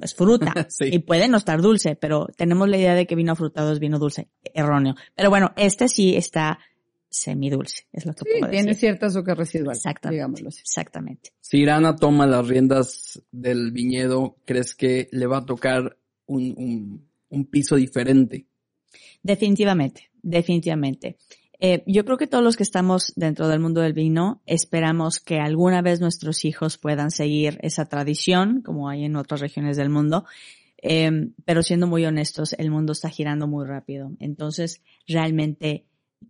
es 0.00 0.14
fruta. 0.14 0.52
Y 0.80 0.98
puede 1.00 1.28
no 1.28 1.36
estar 1.36 1.60
dulce, 1.60 1.96
pero 1.96 2.26
tenemos 2.36 2.68
la 2.68 2.76
idea 2.76 2.94
de 2.94 3.06
que 3.06 3.14
vino 3.14 3.32
afrutado 3.32 3.72
es 3.72 3.78
vino 3.78 3.98
dulce. 3.98 4.28
Erróneo. 4.54 4.94
Pero 5.14 5.30
bueno, 5.30 5.52
este 5.56 5.88
sí 5.88 6.16
está 6.16 6.58
semidulce, 7.10 7.86
es 7.92 8.06
lo 8.06 8.14
que 8.14 8.24
sí, 8.24 8.38
puedo 8.38 8.50
tiene 8.52 8.74
cierta 8.74 9.06
azúcar 9.06 9.36
residual, 9.36 9.76
exactamente, 9.76 10.14
digámoslo 10.14 10.48
Exactamente. 10.48 11.30
Si 11.40 11.58
Irana 11.58 11.96
toma 11.96 12.26
las 12.26 12.46
riendas 12.46 13.22
del 13.32 13.72
viñedo, 13.72 14.36
¿crees 14.44 14.74
que 14.74 15.08
le 15.10 15.26
va 15.26 15.38
a 15.38 15.44
tocar 15.44 15.98
un, 16.26 17.04
un, 17.28 17.44
piso 17.46 17.74
diferente? 17.74 18.46
Definitivamente, 19.22 20.10
definitivamente. 20.22 21.16
Eh, 21.58 21.82
yo 21.86 22.04
creo 22.04 22.16
que 22.16 22.28
todos 22.28 22.44
los 22.44 22.56
que 22.56 22.62
estamos 22.62 23.12
dentro 23.16 23.48
del 23.48 23.60
mundo 23.60 23.80
del 23.80 23.92
vino 23.92 24.40
esperamos 24.46 25.18
que 25.18 25.40
alguna 25.40 25.82
vez 25.82 26.00
nuestros 26.00 26.44
hijos 26.44 26.78
puedan 26.78 27.10
seguir 27.10 27.58
esa 27.62 27.86
tradición, 27.86 28.62
como 28.62 28.88
hay 28.88 29.04
en 29.04 29.16
otras 29.16 29.40
regiones 29.40 29.76
del 29.76 29.90
mundo. 29.90 30.24
Eh, 30.82 31.32
pero 31.44 31.62
siendo 31.62 31.86
muy 31.86 32.06
honestos, 32.06 32.54
el 32.54 32.70
mundo 32.70 32.92
está 32.92 33.10
girando 33.10 33.46
muy 33.46 33.66
rápido. 33.66 34.12
Entonces, 34.20 34.82
realmente 35.06 35.84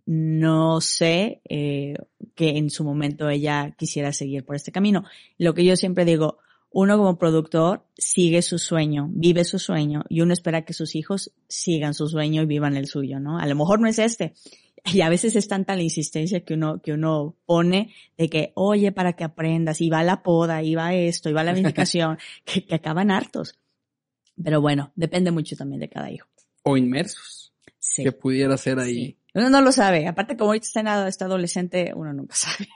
no 0.05 0.81
sé 0.81 1.41
eh, 1.49 1.95
que 2.35 2.57
en 2.57 2.69
su 2.69 2.83
momento 2.83 3.29
ella 3.29 3.75
quisiera 3.77 4.13
seguir 4.13 4.45
por 4.45 4.55
este 4.55 4.71
camino. 4.71 5.05
Lo 5.37 5.53
que 5.53 5.63
yo 5.63 5.75
siempre 5.75 6.05
digo, 6.05 6.39
uno 6.69 6.97
como 6.97 7.17
productor 7.17 7.85
sigue 7.97 8.41
su 8.41 8.57
sueño, 8.57 9.09
vive 9.11 9.43
su 9.43 9.59
sueño 9.59 10.03
y 10.09 10.21
uno 10.21 10.33
espera 10.33 10.63
que 10.63 10.73
sus 10.73 10.95
hijos 10.95 11.33
sigan 11.47 11.93
su 11.93 12.07
sueño 12.07 12.43
y 12.43 12.45
vivan 12.45 12.77
el 12.77 12.87
suyo, 12.87 13.19
¿no? 13.19 13.37
A 13.37 13.45
lo 13.45 13.55
mejor 13.55 13.79
no 13.79 13.87
es 13.87 13.99
este. 13.99 14.33
Y 14.85 15.01
a 15.01 15.09
veces 15.09 15.35
es 15.35 15.47
tanta 15.47 15.75
la 15.75 15.83
insistencia 15.83 16.43
que 16.43 16.55
uno, 16.55 16.81
que 16.81 16.93
uno 16.93 17.35
pone 17.45 17.93
de 18.17 18.29
que, 18.29 18.51
oye, 18.55 18.91
para 18.91 19.13
que 19.13 19.23
aprendas, 19.23 19.79
y 19.79 19.89
va 19.89 20.03
la 20.03 20.23
poda, 20.23 20.63
y 20.63 20.73
va 20.73 20.95
esto, 20.95 21.29
y 21.29 21.33
va 21.33 21.43
la 21.43 21.53
vinificación, 21.53 22.17
que, 22.45 22.65
que 22.65 22.75
acaban 22.75 23.11
hartos. 23.11 23.59
Pero 24.43 24.59
bueno, 24.59 24.91
depende 24.95 25.29
mucho 25.29 25.55
también 25.55 25.81
de 25.81 25.89
cada 25.89 26.09
hijo. 26.09 26.27
O 26.63 26.77
inmersos. 26.77 27.53
Sí. 27.77 28.03
Que 28.03 28.11
pudiera 28.11 28.57
ser 28.57 28.79
ahí. 28.79 29.17
Uno 29.33 29.49
no 29.49 29.61
lo 29.61 29.71
sabe. 29.71 30.07
Aparte, 30.07 30.35
como 30.35 30.49
ahorita 30.51 30.67
está, 30.67 31.07
está 31.07 31.25
adolescente, 31.25 31.93
uno 31.95 32.13
nunca 32.13 32.35
sabe. 32.35 32.67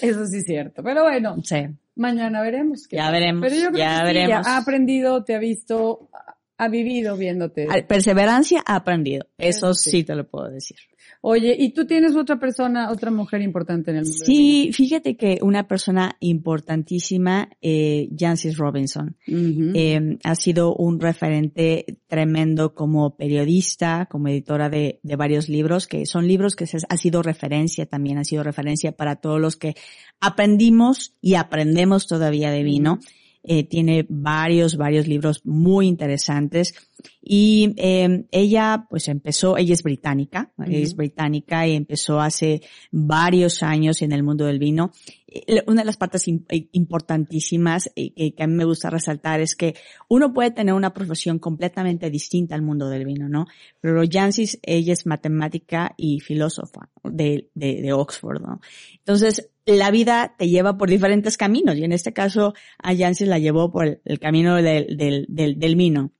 Eso 0.00 0.26
sí 0.26 0.38
es 0.38 0.44
cierto. 0.44 0.82
Pero 0.82 1.02
bueno, 1.02 1.36
sí. 1.42 1.66
mañana 1.94 2.40
veremos. 2.42 2.88
ya 2.90 3.10
veremos. 3.10 3.42
Pero 3.42 3.54
yo 3.56 3.68
creo 3.70 3.78
ya 3.78 3.98
que 3.98 4.04
veremos. 4.04 4.46
ha 4.46 4.56
aprendido, 4.56 5.24
te 5.24 5.34
ha 5.34 5.38
visto, 5.38 6.08
ha 6.56 6.68
vivido 6.68 7.16
viéndote. 7.16 7.66
Perseverancia 7.88 8.62
ha 8.66 8.76
aprendido. 8.76 9.26
Eso, 9.38 9.74
sí 9.74 10.04
te 10.04 10.14
lo 10.14 10.28
puedo 10.28 10.50
decir. 10.50 10.76
Oye, 11.20 11.56
¿y 11.58 11.70
tú 11.70 11.86
tienes 11.86 12.14
otra 12.16 12.38
persona, 12.38 12.90
otra 12.90 13.10
mujer 13.10 13.40
importante 13.40 13.90
en 13.90 13.98
el 13.98 14.04
mundo? 14.04 14.24
Sí, 14.24 14.70
fíjate 14.74 15.16
que 15.16 15.38
una 15.40 15.66
persona 15.66 16.16
importantísima, 16.20 17.48
eh, 17.62 18.10
Jancis 18.16 18.58
Robinson, 18.58 19.16
eh, 19.26 20.18
ha 20.22 20.34
sido 20.34 20.74
un 20.74 21.00
referente 21.00 21.98
tremendo 22.08 22.74
como 22.74 23.16
periodista, 23.16 24.06
como 24.10 24.28
editora 24.28 24.68
de, 24.68 25.00
de 25.02 25.16
varios 25.16 25.48
libros, 25.48 25.86
que 25.86 26.04
son 26.04 26.28
libros 26.28 26.56
que 26.56 26.66
se, 26.66 26.78
ha 26.88 26.96
sido 26.98 27.22
referencia 27.22 27.86
también, 27.86 28.18
ha 28.18 28.24
sido 28.24 28.42
referencia 28.42 28.92
para 28.92 29.16
todos 29.16 29.40
los 29.40 29.56
que 29.56 29.74
aprendimos 30.20 31.14
y 31.22 31.36
aprendemos 31.36 32.06
todavía 32.06 32.50
de 32.50 32.62
vino. 32.62 32.98
Eh, 33.46 33.64
tiene 33.68 34.06
varios, 34.08 34.78
varios 34.78 35.06
libros 35.06 35.42
muy 35.44 35.86
interesantes. 35.86 36.74
Y 37.20 37.74
eh, 37.76 38.24
ella, 38.30 38.86
pues 38.88 39.08
empezó, 39.08 39.58
ella 39.58 39.74
es 39.74 39.82
británica, 39.82 40.50
es 40.66 40.96
británica 40.96 41.66
y 41.66 41.74
empezó 41.74 42.20
hace 42.20 42.62
varios 42.90 43.62
años 43.62 44.00
en 44.00 44.12
el 44.12 44.22
mundo 44.22 44.46
del 44.46 44.58
vino. 44.58 44.92
Eh, 45.26 45.62
una 45.66 45.82
de 45.82 45.86
las 45.86 45.98
partes 45.98 46.24
importantísimas 46.26 47.90
que, 47.94 48.34
que, 48.34 48.42
a 48.42 48.46
mí 48.46 48.54
me 48.54 48.64
gusta 48.64 48.88
resaltar 48.88 49.42
es 49.42 49.54
que 49.54 49.74
uno 50.08 50.32
puede 50.32 50.50
tener 50.50 50.72
una 50.72 50.94
profesión 50.94 51.38
completamente 51.38 52.08
distinta 52.08 52.54
al 52.54 52.62
mundo 52.62 52.88
del 52.88 53.04
vino, 53.04 53.28
¿no? 53.28 53.44
Pero 53.80 54.02
Jancis, 54.10 54.58
ella 54.62 54.94
es 54.94 55.04
matemática 55.04 55.92
y 55.98 56.20
filósofa 56.20 56.88
de, 57.02 57.50
de, 57.54 57.82
de 57.82 57.92
Oxford, 57.92 58.40
¿no? 58.40 58.60
Entonces, 58.98 59.50
la 59.66 59.90
vida 59.90 60.34
te 60.38 60.48
lleva 60.48 60.76
por 60.76 60.90
diferentes 60.90 61.36
caminos 61.36 61.76
y 61.76 61.84
en 61.84 61.92
este 61.92 62.12
caso 62.12 62.54
a 62.78 62.94
Janssen 62.94 63.30
la 63.30 63.38
llevó 63.38 63.72
por 63.72 64.00
el, 64.04 64.18
camino 64.18 64.56
del, 64.56 64.96
del, 64.96 65.26
del, 65.28 65.58
del, 65.58 65.76
vino. 65.76 66.12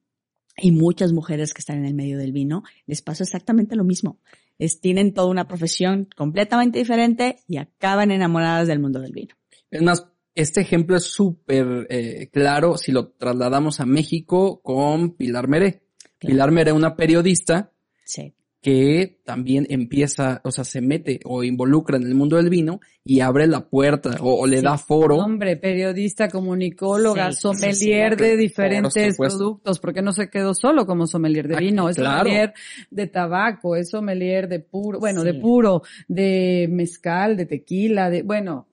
Y 0.56 0.70
muchas 0.70 1.12
mujeres 1.12 1.52
que 1.52 1.58
están 1.60 1.78
en 1.78 1.84
el 1.84 1.94
medio 1.94 2.16
del 2.16 2.32
vino 2.32 2.62
les 2.86 3.02
pasa 3.02 3.24
exactamente 3.24 3.76
lo 3.76 3.84
mismo. 3.84 4.20
Es, 4.58 4.80
tienen 4.80 5.12
toda 5.12 5.28
una 5.28 5.48
profesión 5.48 6.08
completamente 6.16 6.78
diferente 6.78 7.40
y 7.48 7.56
acaban 7.56 8.12
enamoradas 8.12 8.68
del 8.68 8.78
mundo 8.78 9.00
del 9.00 9.12
vino. 9.12 9.34
Es 9.70 9.82
más, 9.82 10.06
este 10.34 10.60
ejemplo 10.60 10.96
es 10.96 11.04
súper 11.04 11.88
eh, 11.90 12.30
claro 12.32 12.78
si 12.78 12.92
lo 12.92 13.08
trasladamos 13.08 13.80
a 13.80 13.86
México 13.86 14.62
con 14.62 15.16
Pilar 15.16 15.48
Meré. 15.48 15.82
Pilar 16.18 16.52
Meré, 16.52 16.72
una 16.72 16.94
periodista 16.94 17.72
sí 18.04 18.32
que 18.64 19.20
también 19.26 19.66
empieza, 19.68 20.40
o 20.42 20.50
sea, 20.50 20.64
se 20.64 20.80
mete 20.80 21.20
o 21.26 21.44
involucra 21.44 21.98
en 21.98 22.04
el 22.04 22.14
mundo 22.14 22.38
del 22.38 22.48
vino 22.48 22.80
y 23.04 23.20
abre 23.20 23.46
la 23.46 23.68
puerta 23.68 24.16
o, 24.22 24.46
le 24.46 24.62
da 24.62 24.78
foro. 24.78 25.18
Hombre, 25.18 25.58
periodista, 25.58 26.30
comunicóloga, 26.30 27.30
sommelier 27.32 28.16
de 28.16 28.38
diferentes 28.38 29.18
productos, 29.18 29.78
porque 29.80 30.00
no 30.00 30.12
se 30.12 30.30
quedó 30.30 30.54
solo 30.54 30.86
como 30.86 31.06
sommelier 31.06 31.46
de 31.46 31.56
ah, 31.56 31.58
vino, 31.58 31.90
es 31.90 31.96
sommelier 31.96 32.54
de 32.90 33.06
tabaco, 33.06 33.76
es 33.76 33.90
sommelier 33.90 34.48
de 34.48 34.60
puro, 34.60 34.98
bueno, 34.98 35.24
de 35.24 35.34
puro, 35.34 35.82
de 36.08 36.66
mezcal, 36.70 37.36
de 37.36 37.44
tequila, 37.44 38.08
de, 38.08 38.22
bueno, 38.22 38.66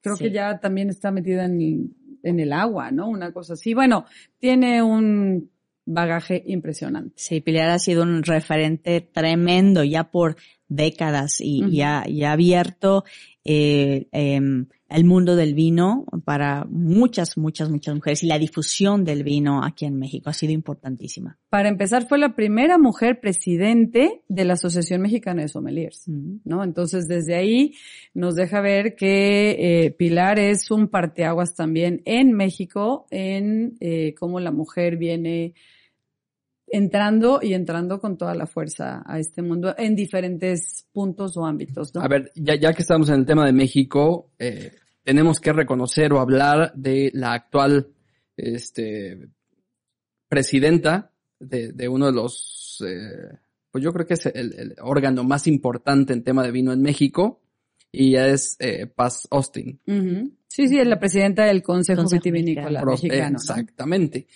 creo 0.00 0.16
que 0.16 0.32
ya 0.32 0.58
también 0.58 0.90
está 0.90 1.12
metida 1.12 1.44
en, 1.44 1.94
en 2.24 2.40
el 2.40 2.52
agua, 2.52 2.90
¿no? 2.90 3.08
Una 3.08 3.32
cosa 3.32 3.52
así. 3.52 3.74
Bueno, 3.74 4.06
tiene 4.40 4.82
un 4.82 5.48
bagaje 5.92 6.42
impresionante. 6.46 7.14
Sí, 7.16 7.40
Pilar 7.40 7.70
ha 7.70 7.78
sido 7.78 8.02
un 8.02 8.22
referente 8.22 9.00
tremendo 9.00 9.84
ya 9.84 10.04
por 10.04 10.36
décadas 10.68 11.40
y, 11.40 11.76
ya, 11.76 12.04
ha 12.04 12.32
abierto 12.32 13.04
eh, 13.44 14.06
em, 14.12 14.66
el 14.88 15.04
mundo 15.04 15.34
del 15.34 15.54
vino 15.54 16.04
para 16.24 16.64
muchas, 16.68 17.36
muchas, 17.36 17.70
muchas 17.70 17.94
mujeres 17.94 18.22
y 18.22 18.26
la 18.26 18.38
difusión 18.38 19.04
del 19.04 19.24
vino 19.24 19.64
aquí 19.64 19.84
en 19.84 19.98
México 19.98 20.30
ha 20.30 20.32
sido 20.32 20.52
importantísima. 20.52 21.38
Para 21.48 21.68
empezar, 21.68 22.06
fue 22.06 22.18
la 22.18 22.36
primera 22.36 22.78
mujer 22.78 23.18
presidente 23.20 24.22
de 24.28 24.44
la 24.44 24.54
Asociación 24.54 25.00
Mexicana 25.00 25.42
de 25.42 25.48
Sommeliers, 25.48 26.04
¿no? 26.06 26.62
Entonces, 26.62 27.08
desde 27.08 27.34
ahí 27.34 27.74
nos 28.14 28.36
deja 28.36 28.60
ver 28.60 28.94
que 28.94 29.84
eh, 29.86 29.90
Pilar 29.90 30.38
es 30.38 30.70
un 30.70 30.88
parteaguas 30.88 31.54
también 31.54 32.02
en 32.04 32.32
México 32.32 33.06
en 33.10 33.74
eh, 33.80 34.14
cómo 34.18 34.38
la 34.38 34.52
mujer 34.52 34.96
viene 34.96 35.54
entrando 36.70 37.40
y 37.42 37.54
entrando 37.54 38.00
con 38.00 38.16
toda 38.16 38.34
la 38.34 38.46
fuerza 38.46 39.02
a 39.04 39.18
este 39.18 39.42
mundo 39.42 39.74
en 39.76 39.94
diferentes 39.94 40.86
puntos 40.92 41.36
o 41.36 41.44
ámbitos. 41.44 41.94
¿no? 41.94 42.00
A 42.00 42.08
ver, 42.08 42.30
ya, 42.34 42.54
ya 42.54 42.72
que 42.72 42.82
estamos 42.82 43.08
en 43.08 43.16
el 43.16 43.26
tema 43.26 43.44
de 43.44 43.52
México, 43.52 44.30
eh, 44.38 44.72
tenemos 45.02 45.40
que 45.40 45.52
reconocer 45.52 46.12
o 46.12 46.20
hablar 46.20 46.72
de 46.74 47.10
la 47.14 47.32
actual 47.32 47.88
este, 48.36 49.28
presidenta 50.28 51.12
de, 51.38 51.72
de 51.72 51.88
uno 51.88 52.06
de 52.06 52.12
los, 52.12 52.82
eh, 52.86 53.38
pues 53.70 53.82
yo 53.82 53.92
creo 53.92 54.06
que 54.06 54.14
es 54.14 54.26
el, 54.26 54.76
órgano 54.82 55.24
más 55.24 55.46
importante 55.46 56.12
en 56.12 56.22
tema 56.22 56.44
de 56.44 56.52
vino 56.52 56.72
en 56.72 56.82
México, 56.82 57.40
y 57.92 58.14
es 58.14 58.56
eh, 58.60 58.86
Paz 58.86 59.26
Austin. 59.32 59.80
Sí, 60.46 60.68
sí, 60.68 60.78
es 60.78 60.86
la 60.86 61.00
presidenta 61.00 61.44
del 61.44 61.62
Consejo, 61.62 62.04
Vitivinícola 62.08 62.84
mexicano. 62.84 63.36
Exactamente. 63.36 64.28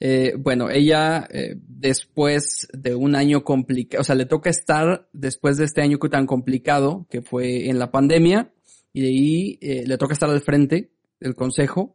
Eh, 0.00 0.34
bueno, 0.36 0.70
ella 0.70 1.26
eh, 1.30 1.56
después 1.56 2.68
de 2.72 2.94
un 2.94 3.14
año 3.14 3.44
complicado, 3.44 4.00
o 4.00 4.04
sea, 4.04 4.14
le 4.14 4.26
toca 4.26 4.50
estar 4.50 5.08
después 5.12 5.56
de 5.56 5.64
este 5.64 5.82
año 5.82 5.98
tan 5.98 6.26
complicado 6.26 7.06
que 7.08 7.22
fue 7.22 7.68
en 7.68 7.78
la 7.78 7.90
pandemia 7.90 8.52
y 8.92 9.02
de 9.02 9.08
ahí 9.08 9.58
eh, 9.60 9.84
le 9.86 9.96
toca 9.96 10.14
estar 10.14 10.28
al 10.28 10.40
frente 10.40 10.90
del 11.20 11.34
consejo 11.34 11.94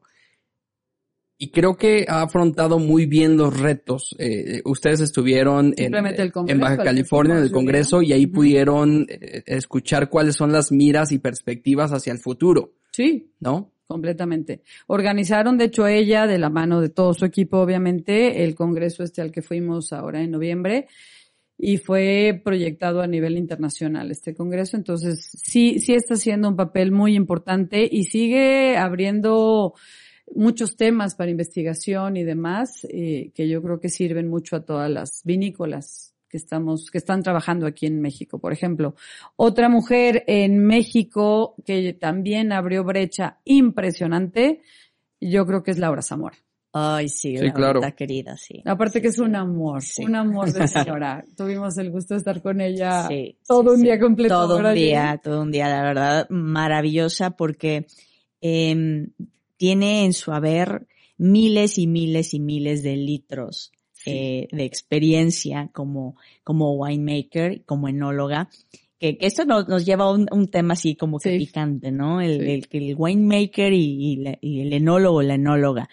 y 1.41 1.51
creo 1.51 1.77
que 1.77 2.05
ha 2.09 2.21
afrontado 2.21 2.79
muy 2.79 3.05
bien 3.05 3.37
los 3.37 3.57
retos. 3.57 4.13
Eh, 4.19 4.61
ustedes 4.65 4.99
estuvieron 4.99 5.73
en, 5.77 5.95
en, 5.95 6.59
Baja 6.59 6.77
California, 6.83 7.37
en 7.37 7.43
el 7.43 7.51
Congreso, 7.51 8.01
y 8.01 8.11
ahí 8.11 8.27
pudieron 8.27 9.05
eh, 9.07 9.43
escuchar 9.45 10.09
cuáles 10.09 10.35
son 10.35 10.51
las 10.51 10.69
miras 10.73 11.13
y 11.13 11.19
perspectivas 11.19 11.93
hacia 11.93 12.11
el 12.11 12.19
futuro. 12.19 12.73
Sí. 12.91 13.31
¿No? 13.39 13.71
Completamente. 13.89 14.61
Organizaron, 14.85 15.57
de 15.57 15.65
hecho, 15.65 15.87
ella, 15.87 16.27
de 16.27 16.37
la 16.37 16.51
mano 16.51 16.79
de 16.79 16.89
todo 16.89 17.15
su 17.15 17.25
equipo, 17.25 17.57
obviamente, 17.57 18.43
el 18.43 18.53
Congreso 18.53 19.01
este 19.01 19.23
al 19.23 19.31
que 19.31 19.41
fuimos 19.41 19.91
ahora 19.93 20.21
en 20.21 20.29
noviembre 20.29 20.85
y 21.57 21.77
fue 21.77 22.39
proyectado 22.43 23.01
a 23.01 23.07
nivel 23.07 23.35
internacional 23.35 24.11
este 24.11 24.35
congreso. 24.35 24.77
Entonces, 24.77 25.31
sí, 25.41 25.79
sí 25.79 25.95
está 25.95 26.13
haciendo 26.13 26.49
un 26.49 26.55
papel 26.55 26.91
muy 26.91 27.15
importante 27.15 27.89
y 27.91 28.03
sigue 28.03 28.77
abriendo 28.77 29.73
muchos 30.35 30.77
temas 30.77 31.15
para 31.15 31.31
investigación 31.31 32.15
y 32.15 32.23
demás, 32.23 32.85
eh, 32.91 33.31
que 33.33 33.49
yo 33.49 33.59
creo 33.63 33.79
que 33.79 33.89
sirven 33.89 34.27
mucho 34.27 34.55
a 34.55 34.65
todas 34.65 34.91
las 34.91 35.21
vinícolas 35.25 36.08
que 36.29 36.37
estamos, 36.37 36.89
que 36.91 36.99
están 36.99 37.23
trabajando 37.23 37.65
aquí 37.65 37.87
en 37.87 37.99
México. 37.99 38.39
Por 38.39 38.53
ejemplo, 38.53 38.95
otra 39.35 39.67
mujer 39.67 40.23
en 40.27 40.59
México 40.59 41.55
que 41.65 41.93
también 41.93 42.51
abrió 42.51 42.83
brecha 42.83 43.39
impresionante, 43.45 44.61
yo 45.19 45.45
creo 45.45 45.63
que 45.63 45.71
es 45.71 45.79
Laura 45.79 46.01
Zamora. 46.01 46.37
Ay, 46.71 47.09
sí, 47.09 47.35
sí 47.35 47.51
claro. 47.51 47.81
querida, 47.97 48.37
sí. 48.37 48.61
Aparte 48.63 49.01
que 49.01 49.07
es 49.07 49.17
un 49.17 49.35
amor, 49.35 49.81
un 50.05 50.15
amor 50.15 50.53
de 50.53 50.67
señora. 50.67 51.25
Tuvimos 51.35 51.75
el 51.79 51.89
gusto 51.89 52.13
de 52.13 52.19
estar 52.19 52.43
con 52.43 52.61
ella 52.61 53.09
todo 53.47 53.73
un 53.73 53.81
día 53.81 53.99
completo. 53.99 54.35
Todo 54.35 54.59
un 54.59 54.75
día, 54.75 55.19
todo 55.21 55.41
un 55.41 55.51
día, 55.51 55.67
la 55.67 55.81
verdad, 55.81 56.29
maravillosa 56.29 57.31
porque 57.31 57.87
eh, 58.39 59.07
tiene 59.57 60.05
en 60.05 60.13
su 60.13 60.31
haber 60.31 60.85
miles 61.17 61.79
y 61.79 61.87
miles 61.87 62.35
y 62.35 62.39
miles 62.39 62.83
de 62.83 62.95
litros 62.97 63.71
eh, 64.05 64.47
de 64.51 64.65
experiencia 64.65 65.69
como, 65.73 66.15
como 66.43 66.73
winemaker, 66.73 67.63
como 67.65 67.87
enóloga. 67.87 68.49
Que, 68.99 69.17
que 69.17 69.27
esto 69.27 69.45
nos, 69.45 69.67
nos 69.67 69.85
lleva 69.85 70.05
a 70.05 70.11
un, 70.11 70.27
un, 70.31 70.49
tema 70.49 70.73
así 70.73 70.95
como 70.95 71.19
que 71.19 71.37
picante, 71.37 71.91
¿no? 71.91 72.19
El, 72.19 72.41
el, 72.41 72.67
el, 72.69 72.95
winemaker 72.97 73.71
y, 73.71 74.11
y, 74.11 74.15
la, 74.17 74.37
y, 74.41 74.61
el 74.61 74.73
enólogo, 74.73 75.21
la 75.21 75.35
enóloga. 75.35 75.89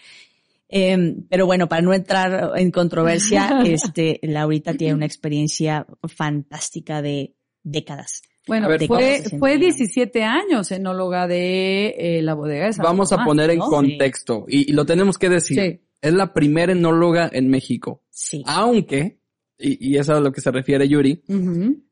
Eh, 0.68 1.14
pero 1.28 1.46
bueno, 1.46 1.68
para 1.68 1.82
no 1.82 1.94
entrar 1.94 2.52
en 2.56 2.70
controversia, 2.70 3.60
este, 3.64 4.18
Laurita 4.22 4.74
tiene 4.74 4.94
una 4.94 5.06
experiencia 5.06 5.86
fantástica 6.02 7.00
de 7.00 7.34
décadas. 7.62 8.22
Bueno, 8.46 8.68
fue, 8.86 9.22
fue 9.40 9.58
17 9.58 10.22
años 10.22 10.70
enóloga 10.70 11.26
de 11.26 11.88
eh, 11.98 12.22
la 12.22 12.34
bodega 12.34 12.70
de 12.70 12.74
Vamos 12.78 13.12
a 13.12 13.24
poner 13.24 13.50
en 13.50 13.58
contexto 13.58 14.44
y, 14.46 14.70
y, 14.70 14.72
lo 14.72 14.86
tenemos 14.86 15.18
que 15.18 15.28
decir. 15.28 15.60
Sí. 15.60 15.85
Es 16.00 16.12
la 16.12 16.32
primera 16.32 16.72
enóloga 16.72 17.28
en 17.32 17.48
México. 17.48 18.02
Sí. 18.10 18.42
Aunque, 18.46 19.20
y, 19.58 19.92
y 19.92 19.96
eso 19.96 20.12
es 20.12 20.18
a 20.18 20.20
lo 20.20 20.32
que 20.32 20.40
se 20.40 20.50
refiere 20.50 20.88
Yuri, 20.88 21.22
uh 21.28 21.34
-huh. 21.34 21.82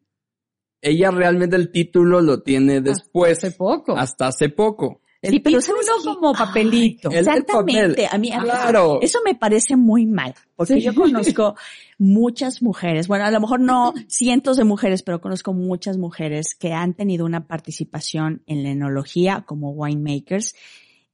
ella 0.80 1.10
realmente 1.10 1.56
el 1.56 1.70
título 1.72 2.20
lo 2.20 2.42
tiene 2.42 2.80
después. 2.80 3.38
Hasta 3.38 3.46
hace 3.48 3.56
poco. 3.56 3.96
Hasta 3.96 4.26
hace 4.28 4.48
poco. 4.50 5.00
Sí, 5.22 5.40
pero 5.40 5.58
es 5.58 5.70
uno 5.70 6.16
como 6.16 6.34
papelito. 6.34 7.08
Ay, 7.10 7.16
exactamente. 7.16 8.06
A 8.10 8.18
mí, 8.18 8.30
claro. 8.30 8.98
eso 9.00 9.20
me 9.24 9.34
parece 9.34 9.74
muy 9.74 10.04
mal, 10.04 10.34
porque 10.54 10.74
sí. 10.74 10.82
yo 10.82 10.94
conozco 10.94 11.54
muchas 11.96 12.60
mujeres, 12.60 13.08
bueno, 13.08 13.24
a 13.24 13.30
lo 13.30 13.40
mejor 13.40 13.60
no 13.60 13.94
cientos 14.06 14.58
de 14.58 14.64
mujeres, 14.64 15.02
pero 15.02 15.22
conozco 15.22 15.54
muchas 15.54 15.96
mujeres 15.96 16.54
que 16.54 16.74
han 16.74 16.92
tenido 16.92 17.24
una 17.24 17.46
participación 17.46 18.42
en 18.46 18.64
la 18.64 18.68
enología 18.68 19.44
como 19.46 19.70
winemakers, 19.70 20.56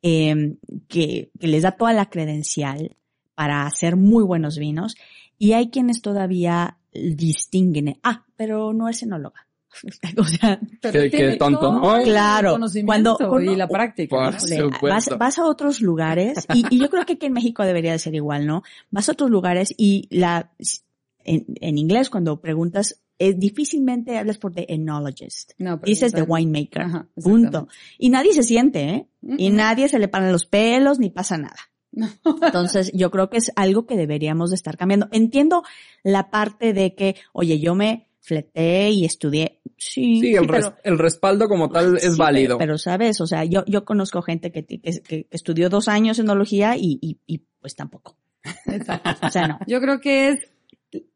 eh, 0.02 0.56
que, 0.88 1.30
que 1.38 1.46
les 1.46 1.62
da 1.62 1.72
toda 1.72 1.92
la 1.92 2.10
credencial 2.10 2.96
para 3.34 3.66
hacer 3.66 3.96
muy 3.96 4.24
buenos 4.24 4.58
vinos, 4.58 4.96
y 5.38 5.52
hay 5.52 5.70
quienes 5.70 6.02
todavía 6.02 6.78
distinguen, 6.92 7.98
ah, 8.02 8.26
pero 8.36 8.72
no 8.72 8.88
es 8.88 9.02
enóloga. 9.02 9.46
o 10.18 10.24
sea, 10.24 10.60
qué, 10.80 11.10
qué 11.10 11.36
tonto, 11.36 11.72
¿no? 11.72 12.02
Claro, 12.02 12.58
cuando, 12.84 13.16
cuando 13.16 13.52
y 13.52 13.56
la 13.56 13.68
práctica. 13.68 14.32
Vas, 14.82 15.10
vas, 15.16 15.38
a 15.38 15.44
otros 15.44 15.80
lugares 15.80 16.44
y, 16.52 16.64
y, 16.74 16.80
yo 16.80 16.90
creo 16.90 17.06
que 17.06 17.14
aquí 17.14 17.26
en 17.26 17.32
México 17.32 17.64
debería 17.64 17.92
de 17.92 18.00
ser 18.00 18.14
igual, 18.14 18.46
¿no? 18.46 18.62
Vas 18.90 19.08
a 19.08 19.12
otros 19.12 19.30
lugares 19.30 19.72
y 19.76 20.08
la 20.10 20.50
en, 21.24 21.46
en 21.60 21.78
inglés 21.78 22.10
cuando 22.10 22.40
preguntas 22.40 23.00
eh, 23.20 23.34
difícilmente 23.34 24.16
hablas 24.16 24.38
por 24.38 24.54
the 24.54 24.64
enologist. 24.68 25.52
No, 25.58 25.76
Dices 25.76 26.12
the 26.12 26.22
winemaker. 26.22 26.82
Ajá, 26.82 27.06
punto. 27.22 27.68
Y 27.98 28.08
nadie 28.08 28.32
se 28.32 28.42
siente, 28.42 28.80
¿eh? 28.80 29.06
Uh 29.20 29.32
-uh. 29.32 29.36
Y 29.38 29.50
nadie 29.50 29.88
se 29.88 29.98
le 29.98 30.08
paran 30.08 30.32
los 30.32 30.46
pelos 30.46 30.98
ni 30.98 31.10
pasa 31.10 31.36
nada. 31.36 31.58
Entonces, 32.42 32.90
yo 32.94 33.10
creo 33.10 33.28
que 33.28 33.36
es 33.36 33.52
algo 33.56 33.86
que 33.86 33.96
deberíamos 33.96 34.50
de 34.50 34.56
estar 34.56 34.78
cambiando. 34.78 35.08
Entiendo 35.12 35.62
la 36.02 36.30
parte 36.30 36.72
de 36.72 36.94
que, 36.94 37.16
oye, 37.32 37.60
yo 37.60 37.74
me 37.74 38.08
fleté 38.20 38.90
y 38.90 39.04
estudié. 39.04 39.60
Sí, 39.76 40.20
sí 40.20 40.34
el, 40.34 40.46
pero, 40.46 40.52
res, 40.52 40.72
el, 40.84 40.98
respaldo 40.98 41.46
como 41.46 41.68
tal 41.68 41.98
es 41.98 42.14
sí, 42.14 42.18
válido. 42.18 42.56
Pero 42.56 42.78
sabes, 42.78 43.20
o 43.20 43.26
sea, 43.26 43.44
yo, 43.44 43.64
yo 43.66 43.84
conozco 43.84 44.22
gente 44.22 44.50
que, 44.50 44.64
que, 44.64 44.78
que 44.78 45.26
estudió 45.30 45.68
dos 45.68 45.88
años 45.88 46.18
enología 46.18 46.74
y, 46.76 46.98
y, 47.02 47.18
y 47.26 47.42
pues 47.60 47.76
tampoco. 47.76 48.16
Exacto. 48.66 49.26
O 49.26 49.30
sea, 49.30 49.46
no. 49.46 49.58
Yo 49.66 49.80
creo 49.80 50.00
que 50.00 50.28
es 50.28 50.50